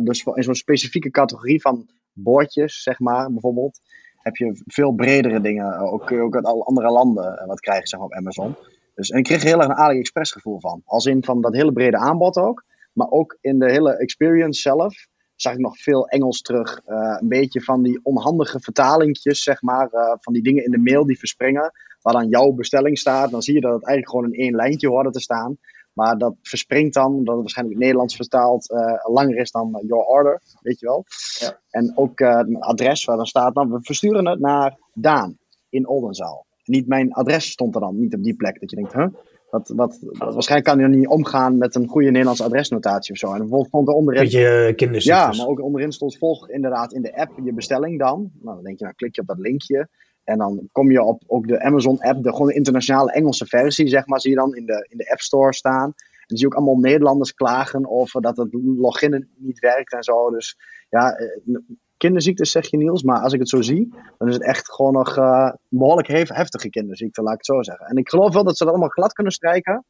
dus 0.04 0.23
in 0.34 0.43
zo'n 0.43 0.56
specifieke 0.56 1.10
categorie 1.10 1.62
van 1.62 1.89
bordjes, 2.13 2.84
zeg 2.84 2.99
maar, 2.99 3.32
bijvoorbeeld 3.32 3.82
heb 4.23 4.36
je 4.36 4.62
veel 4.65 4.91
bredere 4.91 5.41
dingen. 5.41 5.73
Eh, 5.73 5.93
ook 5.93 6.12
ook 6.12 6.36
uit 6.36 6.45
andere 6.45 6.91
landen 6.91 7.38
eh, 7.38 7.47
wat 7.47 7.59
krijgen 7.59 7.88
zeg 7.88 7.99
maar, 7.99 8.09
op 8.09 8.15
Amazon. 8.15 8.55
Dus, 8.95 9.09
en 9.09 9.17
ik 9.17 9.23
kreeg 9.23 9.43
heel 9.43 9.57
erg 9.57 9.67
een 9.67 9.75
AliExpress 9.75 10.31
gevoel 10.31 10.59
van. 10.59 10.81
Als 10.86 11.05
in 11.05 11.23
van 11.23 11.41
dat 11.41 11.55
hele 11.55 11.73
brede 11.73 11.97
aanbod 11.97 12.38
ook. 12.38 12.63
Maar 12.93 13.09
ook 13.09 13.38
in 13.41 13.59
de 13.59 13.71
hele 13.71 13.97
experience 13.97 14.62
zelf 14.62 15.07
zag 15.36 15.53
ik 15.53 15.59
nog 15.59 15.77
veel 15.77 16.07
Engels 16.07 16.41
terug. 16.41 16.81
Uh, 16.88 17.17
een 17.19 17.27
beetje 17.27 17.62
van 17.62 17.83
die 17.83 17.99
onhandige 18.03 18.59
vertalingjes, 18.59 19.43
zeg 19.43 19.62
maar. 19.62 19.89
Van 20.19 20.33
die 20.33 20.43
dingen 20.43 20.65
in 20.65 20.71
de 20.71 20.77
mail 20.77 21.05
die 21.05 21.17
verspringen. 21.17 21.71
Waar 22.01 22.13
dan 22.13 22.27
jouw 22.27 22.51
bestelling 22.51 22.97
staat. 22.97 23.31
Dan 23.31 23.41
zie 23.41 23.53
je 23.53 23.62
dat 23.62 23.73
het 23.73 23.86
eigenlijk 23.86 24.09
gewoon 24.09 24.33
in 24.33 24.43
één 24.45 24.55
lijntje 24.55 24.88
hoorde 24.88 25.09
te 25.12 25.19
staan. 25.19 25.57
Maar 25.93 26.17
dat 26.17 26.36
verspringt 26.41 26.93
dan, 26.93 27.13
omdat 27.13 27.34
het 27.34 27.39
waarschijnlijk 27.41 27.79
Nederlands 27.79 28.15
vertaald 28.15 28.71
uh, 28.71 28.93
langer 29.03 29.38
is 29.38 29.51
dan 29.51 29.84
your 29.88 30.06
order, 30.06 30.41
weet 30.62 30.79
je 30.79 30.86
wel. 30.86 31.06
Ja. 31.39 31.60
En 31.69 31.91
ook 31.95 32.19
uh, 32.19 32.29
een 32.29 32.60
adres 32.60 33.06
waar 33.06 33.17
dan 33.17 33.25
staat, 33.25 33.56
dan, 33.56 33.71
we 33.71 33.79
versturen 33.82 34.27
het 34.27 34.39
naar 34.39 34.77
Daan 34.93 35.38
in 35.69 35.88
Oldenzaal. 35.88 36.45
Niet 36.63 36.88
mijn 36.88 37.13
adres 37.13 37.51
stond 37.51 37.75
er 37.75 37.82
dan, 37.82 37.99
niet 37.99 38.13
op 38.13 38.23
die 38.23 38.36
plek. 38.36 38.60
Dat 38.60 38.69
je 38.69 38.75
denkt, 38.75 38.93
huh? 38.93 39.08
Wat, 39.49 39.71
wat, 39.75 39.99
waarschijnlijk 40.17 40.63
kan 40.63 40.79
je 40.79 40.97
niet 40.97 41.08
omgaan 41.08 41.58
met 41.58 41.75
een 41.75 41.88
goede 41.88 42.10
Nederlandse 42.10 42.43
adresnotatie 42.43 43.12
of 43.13 43.17
zo. 43.17 43.27
En 43.27 43.38
bijvoorbeeld 43.38 43.67
stond 43.67 43.88
er 43.88 43.93
onderin... 43.93 44.23
Beetje 44.23 44.73
kinderziektes. 44.75 45.38
Ja, 45.38 45.43
maar 45.43 45.47
ook 45.47 45.62
onderin 45.62 45.91
stond 45.91 46.17
volg 46.17 46.49
inderdaad 46.49 46.93
in 46.93 47.01
de 47.01 47.15
app 47.15 47.32
je 47.43 47.53
bestelling 47.53 47.99
dan. 47.99 48.32
Nou, 48.41 48.56
dan 48.56 48.63
denk 48.63 48.77
je, 48.77 48.84
nou 48.84 48.95
klik 48.95 49.15
je 49.15 49.21
op 49.21 49.27
dat 49.27 49.38
linkje. 49.38 49.89
En 50.23 50.38
dan 50.38 50.69
kom 50.71 50.91
je 50.91 51.03
op 51.03 51.23
ook 51.27 51.47
de 51.47 51.62
Amazon-app, 51.62 52.23
de 52.23 52.31
gewoon 52.31 52.51
internationale 52.51 53.12
Engelse 53.12 53.45
versie, 53.45 53.88
zeg 53.88 54.07
maar, 54.07 54.21
zie 54.21 54.29
je 54.29 54.38
dan 54.38 54.55
in 54.55 54.65
de, 54.65 54.88
in 54.89 54.97
de 54.97 55.12
App 55.12 55.19
Store 55.19 55.53
staan. 55.53 55.93
En 55.93 56.29
dan 56.29 56.38
zie 56.38 56.47
je 56.47 56.53
ook 56.53 56.59
allemaal 56.59 56.91
Nederlanders 56.91 57.33
klagen 57.33 57.89
over 57.89 58.21
dat 58.21 58.38
het 58.38 58.53
login 58.77 59.29
niet 59.36 59.59
werkt 59.59 59.93
en 59.93 60.03
zo. 60.03 60.29
Dus 60.29 60.57
ja, 60.89 61.12
eh, 61.12 61.57
kinderziektes 61.97 62.51
zeg 62.51 62.69
je 62.69 62.77
Niels, 62.77 63.03
maar 63.03 63.19
als 63.19 63.33
ik 63.33 63.39
het 63.39 63.49
zo 63.49 63.62
zie, 63.62 63.93
dan 64.17 64.27
is 64.27 64.33
het 64.33 64.43
echt 64.43 64.73
gewoon 64.73 64.93
nog 64.93 65.17
uh, 65.17 65.51
behoorlijk 65.69 66.07
heftige 66.07 66.69
kinderziekte, 66.69 67.21
laat 67.21 67.33
ik 67.33 67.38
het 67.38 67.55
zo 67.55 67.63
zeggen. 67.63 67.86
En 67.86 67.97
ik 67.97 68.09
geloof 68.09 68.33
wel 68.33 68.43
dat 68.43 68.57
ze 68.57 68.63
dat 68.63 68.73
allemaal 68.73 68.89
glad 68.89 69.13
kunnen 69.13 69.33
strijken. 69.33 69.86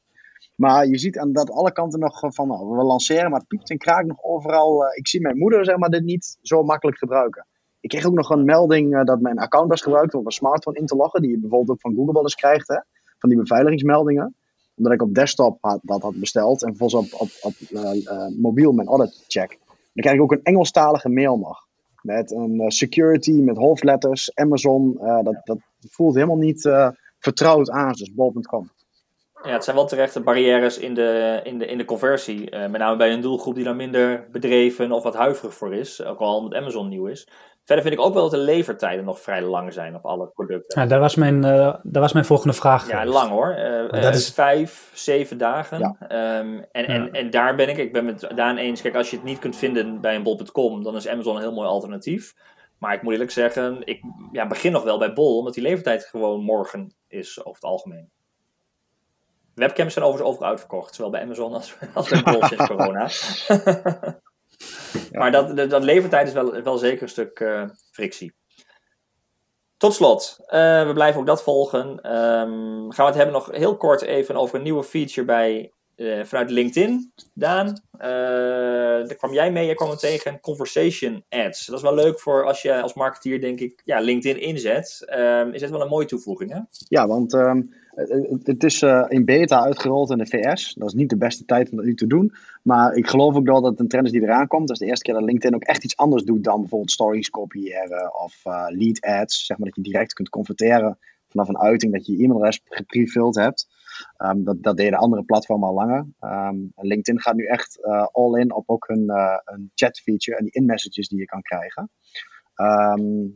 Maar 0.55 0.87
je 0.87 0.97
ziet 0.97 1.17
aan 1.17 1.33
dat 1.33 1.51
alle 1.51 1.71
kanten 1.71 1.99
nog 1.99 2.19
van, 2.19 2.47
we 2.47 2.83
lanceren, 2.83 3.29
maar 3.29 3.39
het 3.39 3.47
piept 3.47 3.69
en 3.69 3.77
kraakt 3.77 4.07
nog 4.07 4.23
overal. 4.23 4.85
ik 4.95 5.07
zie 5.07 5.21
mijn 5.21 5.37
moeder 5.37 5.65
zeg 5.65 5.77
maar, 5.77 5.89
dit 5.89 6.03
niet 6.03 6.37
zo 6.41 6.63
makkelijk 6.63 6.97
gebruiken. 6.97 7.45
Ik 7.83 7.89
kreeg 7.89 8.05
ook 8.05 8.13
nog 8.13 8.29
een 8.29 8.45
melding 8.45 9.03
dat 9.05 9.19
mijn 9.19 9.37
account 9.37 9.69
was 9.69 9.81
gebruikt 9.81 10.13
om 10.13 10.25
een 10.25 10.31
smartphone 10.31 10.77
in 10.77 10.85
te 10.85 10.95
loggen, 10.95 11.21
die 11.21 11.31
je 11.31 11.39
bijvoorbeeld 11.39 11.69
ook 11.69 11.81
van 11.81 11.95
Google 11.95 12.13
wel 12.13 12.23
eens 12.23 12.35
krijgt, 12.35 12.67
hè, 12.67 12.77
van 13.17 13.29
die 13.29 13.37
beveiligingsmeldingen 13.37 14.35
omdat 14.75 14.93
ik 14.93 15.01
op 15.01 15.13
desktop 15.13 15.57
had, 15.61 15.79
dat 15.81 16.01
had 16.01 16.15
besteld 16.15 16.63
en 16.63 16.75
vervolgens 16.75 17.13
op, 17.13 17.21
op, 17.21 17.29
op 17.41 17.53
mobiel 18.37 18.71
mijn 18.71 18.87
audit 18.87 19.23
check. 19.27 19.59
Dan 19.67 20.03
krijg 20.03 20.15
ik 20.15 20.21
ook 20.21 20.31
een 20.31 20.43
Engelstalige 20.43 21.09
mail 21.09 21.37
nog. 21.37 21.67
Met 22.01 22.31
een 22.31 22.71
security, 22.71 23.31
met 23.31 23.57
hoofdletters, 23.57 24.35
Amazon. 24.35 24.97
Dat, 25.23 25.41
dat 25.43 25.57
voelt 25.89 26.15
helemaal 26.15 26.37
niet 26.37 26.69
vertrouwd 27.19 27.69
aan, 27.69 27.91
dus 27.91 28.13
bol.com. 28.13 28.69
Ja, 29.43 29.51
het 29.51 29.63
zijn 29.63 29.75
wel 29.75 29.85
terechte 29.85 30.21
barrières 30.21 30.77
in 30.77 30.93
de, 30.93 31.39
in 31.43 31.57
de, 31.57 31.65
in 31.65 31.77
de 31.77 31.85
conversie. 31.85 32.51
met 32.51 32.77
name 32.77 32.97
bij 32.97 33.13
een 33.13 33.21
doelgroep 33.21 33.55
die 33.55 33.63
daar 33.63 33.75
minder 33.75 34.27
bedreven 34.31 34.91
of 34.91 35.03
wat 35.03 35.15
huiverig 35.15 35.53
voor 35.53 35.73
is. 35.73 36.03
Ook 36.03 36.19
al 36.19 36.37
omdat 36.37 36.59
Amazon 36.59 36.89
nieuw 36.89 37.05
is. 37.05 37.27
Verder 37.63 37.86
vind 37.86 37.99
ik 37.99 38.06
ook 38.06 38.13
wel 38.13 38.21
dat 38.21 38.32
de 38.32 38.38
levertijden 38.38 39.06
nog 39.06 39.19
vrij 39.19 39.41
lang 39.41 39.73
zijn 39.73 39.95
op 39.95 40.06
alle 40.06 40.28
producten. 40.28 40.82
Ja, 40.82 40.88
daar 40.88 40.99
was 40.99 41.15
mijn, 41.15 41.36
uh, 41.36 41.76
daar 41.84 42.02
was 42.02 42.13
mijn 42.13 42.26
volgende 42.26 42.54
vraag. 42.54 42.88
Ja, 42.88 43.06
lang 43.06 43.30
hoor. 43.30 43.56
Uh, 43.58 43.91
dat 43.91 44.04
uh, 44.04 44.13
is 44.13 44.30
vijf, 44.30 44.91
zeven 44.93 45.38
dagen. 45.38 45.80
Ja. 45.80 45.95
Um, 46.39 46.65
en, 46.71 46.86
en, 46.86 47.12
en 47.12 47.30
daar 47.30 47.56
ben 47.56 47.69
ik, 47.69 47.78
ik 47.78 47.93
ben 47.93 48.06
met 48.06 48.28
Daan 48.36 48.58
eens, 48.58 48.82
kijk, 48.82 48.95
als 48.95 49.10
je 49.10 49.15
het 49.15 49.26
niet 49.26 49.39
kunt 49.39 49.56
vinden 49.56 50.02
bij 50.02 50.15
een 50.15 50.23
bol.com, 50.23 50.84
dan 50.84 50.95
is 50.95 51.08
Amazon 51.08 51.36
een 51.36 51.41
heel 51.41 51.54
mooi 51.54 51.67
alternatief. 51.67 52.34
Maar 52.78 52.93
ik 52.93 53.02
moet 53.02 53.12
eerlijk 53.12 53.32
zeggen, 53.32 53.82
ik 53.84 54.02
ja, 54.32 54.47
begin 54.47 54.71
nog 54.71 54.84
wel 54.84 54.97
bij 54.97 55.13
bol, 55.13 55.38
omdat 55.38 55.54
die 55.54 55.63
levertijd 55.63 56.06
gewoon 56.06 56.41
morgen 56.41 56.95
is 57.08 57.39
over 57.39 57.54
het 57.54 57.63
algemeen. 57.63 58.10
Webcams 59.56 59.93
zijn 59.93 60.06
overigens 60.06 60.34
overal 60.34 60.49
uitverkocht, 60.49 60.95
zowel 60.95 61.12
bij 61.12 61.21
Amazon 61.21 61.54
als, 61.54 61.76
als 61.93 62.10
bij 62.10 62.23
bol 62.23 62.43
sinds 62.43 62.67
corona. 62.76 63.08
Maar 65.12 65.32
dat, 65.32 65.69
dat, 65.69 65.84
levertijd 65.84 66.28
is 66.28 66.34
wel, 66.34 66.62
wel 66.62 66.78
zeker 66.78 67.02
een 67.02 67.10
stuk 67.10 67.39
uh, 67.39 67.63
frictie. 67.91 68.34
Tot 69.78 69.93
slot, 69.93 70.38
uh, 70.39 70.88
we 70.88 70.91
blijven 70.93 71.19
ook 71.19 71.28
dat 71.28 71.43
volgen. 71.43 71.89
Um, 71.89 72.91
gaan 72.91 73.06
we 73.06 73.12
het 73.12 73.15
hebben 73.15 73.34
nog 73.34 73.52
heel 73.52 73.78
kort 73.78 74.02
even 74.02 74.36
over 74.36 74.56
een 74.56 74.63
nieuwe 74.63 74.84
feature 74.84 75.26
bij, 75.26 75.71
uh, 75.95 76.23
vanuit 76.23 76.49
LinkedIn. 76.49 77.13
Daan, 77.34 77.82
daar 77.97 79.15
kwam 79.15 79.34
jij 79.34 79.52
mee, 79.52 79.67
je 79.67 79.76
kwam 79.76 79.91
er 79.91 79.97
tegen 79.97 80.39
conversation 80.39 81.23
ads. 81.30 81.65
Dat 81.65 81.76
is 81.76 81.82
wel 81.82 81.95
leuk 81.95 82.19
voor 82.19 82.45
als 82.45 82.62
je 82.62 82.82
als 82.82 82.93
marketeer, 82.93 83.41
denk 83.41 83.60
ik, 83.60 83.82
ja, 83.86 83.99
LinkedIn 83.99 84.41
inzet. 84.41 85.06
Um, 85.10 85.54
is 85.54 85.62
het 85.62 85.71
wel 85.71 85.82
een 85.82 85.88
mooie 85.88 86.06
toevoeging, 86.06 86.52
hè? 86.52 86.60
Ja, 86.88 87.08
want 87.08 87.34
um, 87.34 87.73
het 88.43 88.63
is 88.63 88.82
uh, 88.82 89.06
in 89.08 89.25
beta 89.25 89.63
uitgerold 89.63 90.12
in 90.12 90.17
de 90.17 90.25
VS. 90.25 90.73
Dat 90.73 90.88
is 90.88 90.93
niet 90.93 91.10
de 91.10 91.17
beste 91.17 91.45
tijd 91.45 91.71
om 91.71 91.77
dat 91.77 91.86
nu 91.86 91.95
te 91.95 92.08
doen. 92.08 92.34
Maar 92.63 92.93
ik 92.93 93.08
geloof 93.08 93.36
ook 93.36 93.45
wel 93.45 93.62
dat 93.62 93.71
het 93.71 93.79
een 93.79 93.88
trend 93.88 94.06
is 94.06 94.12
die 94.12 94.21
eraan 94.21 94.47
komt. 94.47 94.67
Dat 94.67 94.75
is 94.75 94.84
de 94.84 94.86
eerste 94.86 95.03
keer 95.03 95.13
dat 95.13 95.23
LinkedIn 95.23 95.56
ook 95.56 95.63
echt 95.63 95.84
iets 95.84 95.97
anders 95.97 96.23
doet 96.23 96.43
dan 96.43 96.60
bijvoorbeeld 96.60 96.91
stories 96.91 97.29
kopiëren 97.29 98.21
of 98.23 98.41
uh, 98.45 98.65
lead 98.69 99.01
ads. 99.01 99.45
Zeg 99.45 99.58
maar 99.58 99.67
dat 99.67 99.75
je 99.75 99.91
direct 99.91 100.13
kunt 100.13 100.29
converteren 100.29 100.97
vanaf 101.27 101.47
een 101.47 101.60
uiting 101.60 101.93
dat 101.93 102.06
je 102.06 102.17
je 102.17 102.23
e-mailadres 102.23 102.62
geprefilled 102.63 103.36
hebt. 103.36 103.67
Um, 104.17 104.43
dat, 104.43 104.63
dat 104.63 104.77
deden 104.77 104.99
andere 104.99 105.23
platformen 105.23 105.67
al 105.67 105.73
langer. 105.73 106.08
Um, 106.19 106.71
LinkedIn 106.75 107.21
gaat 107.21 107.36
nu 107.36 107.45
echt 107.45 107.79
all 108.12 108.39
in 108.39 108.53
op 108.53 108.69
ook 108.69 108.88
hun, 108.88 109.12
hun 109.43 109.71
chat 109.75 109.99
feature 109.99 110.38
en 110.38 110.43
die 110.43 110.53
in-messages 110.53 111.08
die 111.08 111.19
je 111.19 111.25
kan 111.25 111.41
krijgen. 111.41 111.89
Um, 112.56 113.36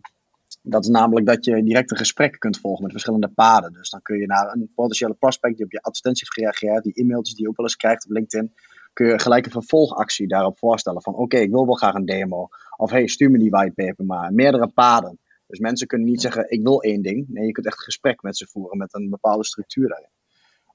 dat 0.70 0.84
is 0.84 0.90
namelijk 0.90 1.26
dat 1.26 1.46
je 1.46 1.64
direct 1.64 1.92
een 1.92 1.98
gesprek 1.98 2.40
kunt 2.40 2.60
volgen 2.60 2.84
met 2.84 2.92
verschillende 2.92 3.28
paden. 3.28 3.74
Dus 3.74 3.90
dan 3.90 4.02
kun 4.02 4.18
je 4.20 4.26
naar 4.26 4.54
een 4.54 4.72
potentiële 4.76 5.14
prospect 5.14 5.56
die 5.56 5.66
op 5.66 5.72
je 5.72 5.82
advertentie 5.82 6.28
heeft 6.28 6.34
gereageerd, 6.34 6.84
die 6.84 6.94
e-mailtjes 6.94 7.36
die 7.36 7.44
je 7.44 7.50
ook 7.50 7.58
wel 7.58 7.66
eens 7.66 7.76
krijgt 7.76 8.06
op 8.06 8.12
LinkedIn, 8.12 8.54
kun 8.94 9.08
je 9.08 9.20
gelijk 9.20 9.46
een 9.46 9.52
vervolgactie 9.52 10.28
daarop 10.28 10.58
voorstellen. 10.58 11.02
Van 11.02 11.16
oké, 11.16 11.38
ik 11.38 11.50
wil 11.50 11.66
wel 11.66 11.76
graag 11.76 11.94
een 11.94 12.06
demo. 12.06 12.48
Of 12.78 12.92
hey, 12.92 13.08
stuur 13.08 13.32
me 13.32 13.38
die 13.38 13.50
whitepaper 13.50 14.06
maar. 14.06 14.34
Meerdere 14.34 14.68
paden. 14.68 15.20
Dus 15.48 15.60
mensen 15.60 15.88
kunnen 15.88 16.08
niet 16.08 16.22
zeggen, 16.22 16.52
ik 16.52 16.64
wil 16.64 16.82
één 16.82 17.02
ding. 17.02 17.26
Nee, 17.30 17.46
je 17.46 17.52
kunt 17.52 17.66
echt 17.66 17.78
een 17.78 17.84
gesprek 17.84 18.22
met 18.22 18.38
ze 18.38 18.48
voeren 18.48 18.78
met 18.78 18.94
een 18.94 19.10
bepaalde 19.10 19.46
structuur 19.46 19.88
daarin. 19.88 20.10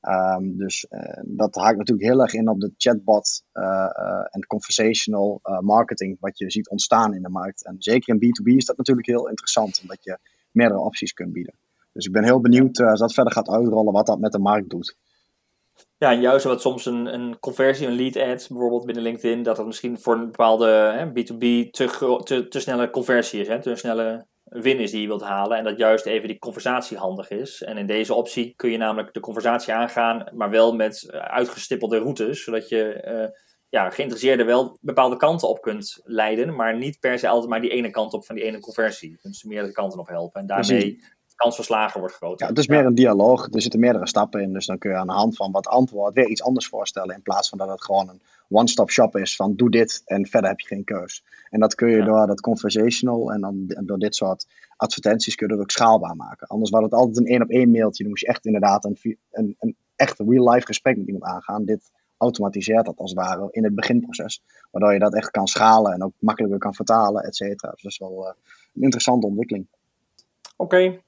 Um, 0.08 0.56
dus 0.56 0.86
uh, 0.90 1.22
dat 1.24 1.54
haakt 1.54 1.76
natuurlijk 1.76 2.08
heel 2.08 2.20
erg 2.20 2.32
in 2.32 2.48
op 2.48 2.60
de 2.60 2.72
chatbot 2.76 3.42
uh, 3.54 3.64
uh, 3.64 4.26
en 4.30 4.46
conversational 4.46 5.40
marketing 5.60 6.16
wat 6.20 6.38
je 6.38 6.50
ziet 6.50 6.68
ontstaan 6.68 7.14
in 7.14 7.22
de 7.22 7.28
markt. 7.28 7.64
En 7.64 7.76
zeker 7.78 8.14
in 8.14 8.20
B2B 8.20 8.56
is 8.56 8.64
dat 8.64 8.76
natuurlijk 8.76 9.06
heel 9.06 9.28
interessant, 9.28 9.80
omdat 9.82 10.04
je 10.04 10.18
meerdere 10.50 10.80
opties 10.80 11.12
kunt 11.12 11.32
bieden. 11.32 11.54
Dus 11.92 12.06
ik 12.06 12.12
ben 12.12 12.24
heel 12.24 12.40
benieuwd 12.40 12.80
als 12.80 13.00
dat 13.00 13.14
verder 13.14 13.32
gaat 13.32 13.48
uitrollen, 13.48 13.92
wat 13.92 14.06
dat 14.06 14.18
met 14.18 14.32
de 14.32 14.38
markt 14.38 14.70
doet. 14.70 14.96
Ja, 15.98 16.10
en 16.10 16.20
juist 16.20 16.44
wat 16.44 16.60
soms 16.60 16.86
een, 16.86 17.14
een 17.14 17.38
conversie, 17.38 17.86
een 17.86 17.92
lead 17.92 18.16
ad 18.16 18.48
bijvoorbeeld 18.48 18.84
binnen 18.84 19.02
LinkedIn, 19.02 19.42
dat 19.42 19.56
dat 19.56 19.66
misschien 19.66 19.98
voor 19.98 20.14
een 20.14 20.24
bepaalde 20.24 20.66
hè, 20.66 21.06
B2B 21.08 21.70
te, 21.70 22.20
te, 22.24 22.48
te 22.48 22.60
snelle 22.60 22.90
conversie 22.90 23.40
is, 23.40 23.48
hè, 23.48 23.60
te 23.60 23.76
snelle 23.76 24.26
win 24.52 24.78
is 24.78 24.90
die 24.90 25.00
je 25.00 25.06
wilt 25.06 25.22
halen. 25.22 25.58
En 25.58 25.64
dat 25.64 25.78
juist 25.78 26.06
even 26.06 26.28
die 26.28 26.38
conversatie 26.38 26.96
handig 26.96 27.30
is. 27.30 27.62
En 27.62 27.76
in 27.76 27.86
deze 27.86 28.14
optie 28.14 28.54
kun 28.56 28.70
je 28.70 28.76
namelijk 28.76 29.14
de 29.14 29.20
conversatie 29.20 29.74
aangaan, 29.74 30.28
maar 30.34 30.50
wel 30.50 30.74
met 30.74 31.08
eh, 31.10 31.20
uitgestippelde 31.20 31.98
routes. 31.98 32.44
Zodat 32.44 32.68
je 32.68 33.04
uh, 33.06 33.38
ja, 33.68 33.90
geïnteresseerden 33.90 34.46
wel 34.46 34.78
bepaalde 34.80 35.16
kanten 35.16 35.48
op 35.48 35.60
kunt 35.60 36.00
leiden. 36.04 36.54
Maar 36.54 36.76
niet 36.76 37.00
per 37.00 37.18
se 37.18 37.28
altijd 37.28 37.50
maar 37.50 37.60
die 37.60 37.70
ene 37.70 37.90
kant 37.90 38.12
op 38.12 38.24
van 38.24 38.34
die 38.34 38.44
ene 38.44 38.60
conversie. 38.60 39.10
Je 39.10 39.18
kunt 39.18 39.36
ze 39.36 39.48
meerdere 39.48 39.72
kanten 39.72 39.98
op 39.98 40.08
helpen. 40.08 40.40
En 40.40 40.46
daarmee 40.46 40.96
de 40.96 41.34
kans 41.36 41.54
van 41.56 41.64
slagen 41.64 42.00
wordt 42.00 42.14
groter. 42.14 42.46
Ja, 42.46 42.52
het 42.52 42.58
is 42.58 42.66
meer 42.66 42.84
een 42.84 42.94
dialoog. 42.94 43.48
Er 43.52 43.62
zitten 43.62 43.80
meerdere 43.80 44.08
stappen 44.08 44.40
in. 44.40 44.52
Dus 44.52 44.66
dan 44.66 44.78
kun 44.78 44.90
je 44.90 44.96
aan 44.96 45.06
de 45.06 45.12
hand 45.12 45.36
van 45.36 45.52
wat 45.52 45.66
antwoord 45.66 46.14
weer 46.14 46.26
iets 46.26 46.42
anders 46.42 46.66
voorstellen. 46.66 47.14
In 47.14 47.22
plaats 47.22 47.48
van 47.48 47.58
dat 47.58 47.68
het 47.68 47.84
gewoon 47.84 48.08
een 48.08 48.22
one-stop 48.52 48.90
shop 48.90 49.16
is 49.16 49.36
van 49.36 49.56
doe 49.56 49.70
dit 49.70 50.02
en 50.04 50.26
verder 50.26 50.50
heb 50.50 50.60
je 50.60 50.66
geen 50.66 50.84
keus. 50.84 51.24
En 51.50 51.60
dat 51.60 51.74
kun 51.74 51.88
je 51.88 52.04
door 52.04 52.26
dat 52.26 52.40
conversational 52.40 53.32
en 53.32 53.40
dan 53.40 53.64
door 53.86 53.98
dit 53.98 54.14
soort 54.14 54.46
advertenties 54.76 55.34
kun 55.34 55.46
je 55.46 55.52
dat 55.52 55.62
ook 55.62 55.70
schaalbaar 55.70 56.16
maken. 56.16 56.46
Anders 56.46 56.70
was 56.70 56.82
het 56.82 56.92
altijd 56.92 57.16
een 57.16 57.26
één 57.26 57.42
op 57.42 57.50
één 57.50 57.70
mailtje. 57.70 58.02
Dan 58.02 58.12
moest 58.12 58.22
je 58.22 58.28
echt 58.28 58.46
inderdaad 58.46 58.84
een, 58.84 59.18
een, 59.30 59.56
een 59.58 59.76
echt 59.96 60.18
real 60.18 60.50
life 60.50 60.66
gesprek 60.66 60.96
met 60.96 61.06
iemand 61.06 61.24
aangaan. 61.24 61.64
Dit 61.64 61.90
automatiseert 62.16 62.84
dat 62.84 62.98
als 62.98 63.10
het 63.10 63.18
ware 63.18 63.48
in 63.50 63.64
het 63.64 63.74
beginproces. 63.74 64.42
Waardoor 64.70 64.92
je 64.92 64.98
dat 64.98 65.14
echt 65.14 65.30
kan 65.30 65.46
schalen 65.46 65.92
en 65.92 66.02
ook 66.02 66.12
makkelijker 66.18 66.58
kan 66.58 66.74
vertalen, 66.74 67.22
et 67.22 67.36
cetera. 67.36 67.70
Dus 67.70 67.82
dat 67.82 67.92
is 67.92 67.98
wel 67.98 68.22
uh, 68.22 68.32
een 68.74 68.82
interessante 68.82 69.26
ontwikkeling. 69.26 69.66
Oké, 70.56 71.00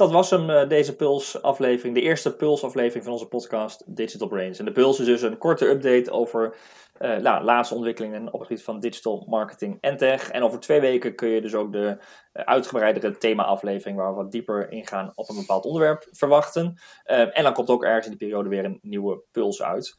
dat 0.00 0.10
was 0.10 0.30
hem, 0.30 0.50
uh, 0.50 0.68
deze 0.68 0.96
Puls-aflevering. 0.96 1.94
De 1.94 2.00
eerste 2.00 2.36
Puls-aflevering 2.36 3.04
van 3.04 3.12
onze 3.12 3.26
podcast 3.26 3.96
Digital 3.96 4.28
Brains. 4.28 4.58
En 4.58 4.64
de 4.64 4.72
Puls 4.72 4.98
is 4.98 5.06
dus 5.06 5.22
een 5.22 5.38
korte 5.38 5.68
update 5.68 6.10
over 6.10 6.56
uh, 6.98 7.18
laatste 7.20 7.74
ontwikkelingen 7.74 8.32
op 8.32 8.38
het 8.38 8.48
gebied 8.48 8.64
van 8.64 8.80
digital 8.80 9.24
marketing 9.28 9.78
en 9.80 9.96
tech. 9.96 10.30
En 10.30 10.42
over 10.42 10.60
twee 10.60 10.80
weken 10.80 11.14
kun 11.14 11.28
je 11.28 11.40
dus 11.40 11.54
ook 11.54 11.72
de 11.72 11.98
uh, 12.32 12.42
uitgebreidere 12.44 13.16
thema-aflevering 13.18 13.96
waar 13.96 14.10
we 14.10 14.22
wat 14.22 14.32
dieper 14.32 14.70
ingaan 14.70 15.12
op 15.14 15.28
een 15.28 15.36
bepaald 15.36 15.64
onderwerp 15.64 16.08
verwachten. 16.10 16.80
en 17.04 17.42
dan 17.42 17.52
komt 17.52 17.68
ook 17.68 17.84
ergens 17.84 18.04
in 18.04 18.10
die 18.10 18.26
periode 18.26 18.48
weer 18.48 18.64
een 18.64 18.78
nieuwe 18.82 19.22
Puls 19.30 19.62
uit. 19.62 19.96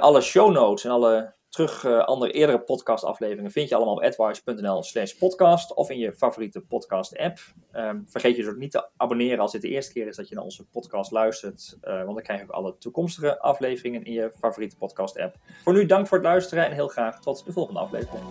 alle 0.00 0.20
show 0.20 0.52
notes 0.52 0.84
en 0.84 0.90
alle 0.90 1.34
terug 1.52 1.84
uh, 1.84 2.04
andere 2.04 2.32
eerdere 2.32 2.60
podcastafleveringen 2.60 3.50
vind 3.50 3.68
je 3.68 3.74
allemaal 3.74 3.94
op 3.94 4.02
advice.nl 4.02 4.82
slash 4.82 5.12
podcast 5.12 5.74
of 5.74 5.90
in 5.90 5.98
je 5.98 6.12
favoriete 6.12 6.60
podcast 6.60 7.18
app. 7.18 7.38
Um, 7.72 8.04
vergeet 8.06 8.36
je 8.36 8.42
dus 8.42 8.50
ook 8.50 8.58
niet 8.58 8.70
te 8.70 8.88
abonneren 8.96 9.38
als 9.38 9.52
dit 9.52 9.62
de 9.62 9.68
eerste 9.68 9.92
keer 9.92 10.06
is 10.06 10.16
dat 10.16 10.28
je 10.28 10.34
naar 10.34 10.44
onze 10.44 10.64
podcast 10.64 11.10
luistert, 11.10 11.78
uh, 11.84 11.94
want 11.94 12.14
dan 12.14 12.22
krijg 12.22 12.40
je 12.40 12.46
ook 12.46 12.52
alle 12.52 12.78
toekomstige 12.78 13.40
afleveringen 13.40 14.04
in 14.04 14.12
je 14.12 14.32
favoriete 14.38 14.76
podcast 14.76 15.18
app. 15.18 15.36
Voor 15.62 15.72
nu 15.72 15.86
dank 15.86 16.06
voor 16.06 16.18
het 16.18 16.26
luisteren 16.26 16.64
en 16.64 16.72
heel 16.72 16.88
graag 16.88 17.20
tot 17.20 17.44
de 17.44 17.52
volgende 17.52 17.80
aflevering. 17.80 18.24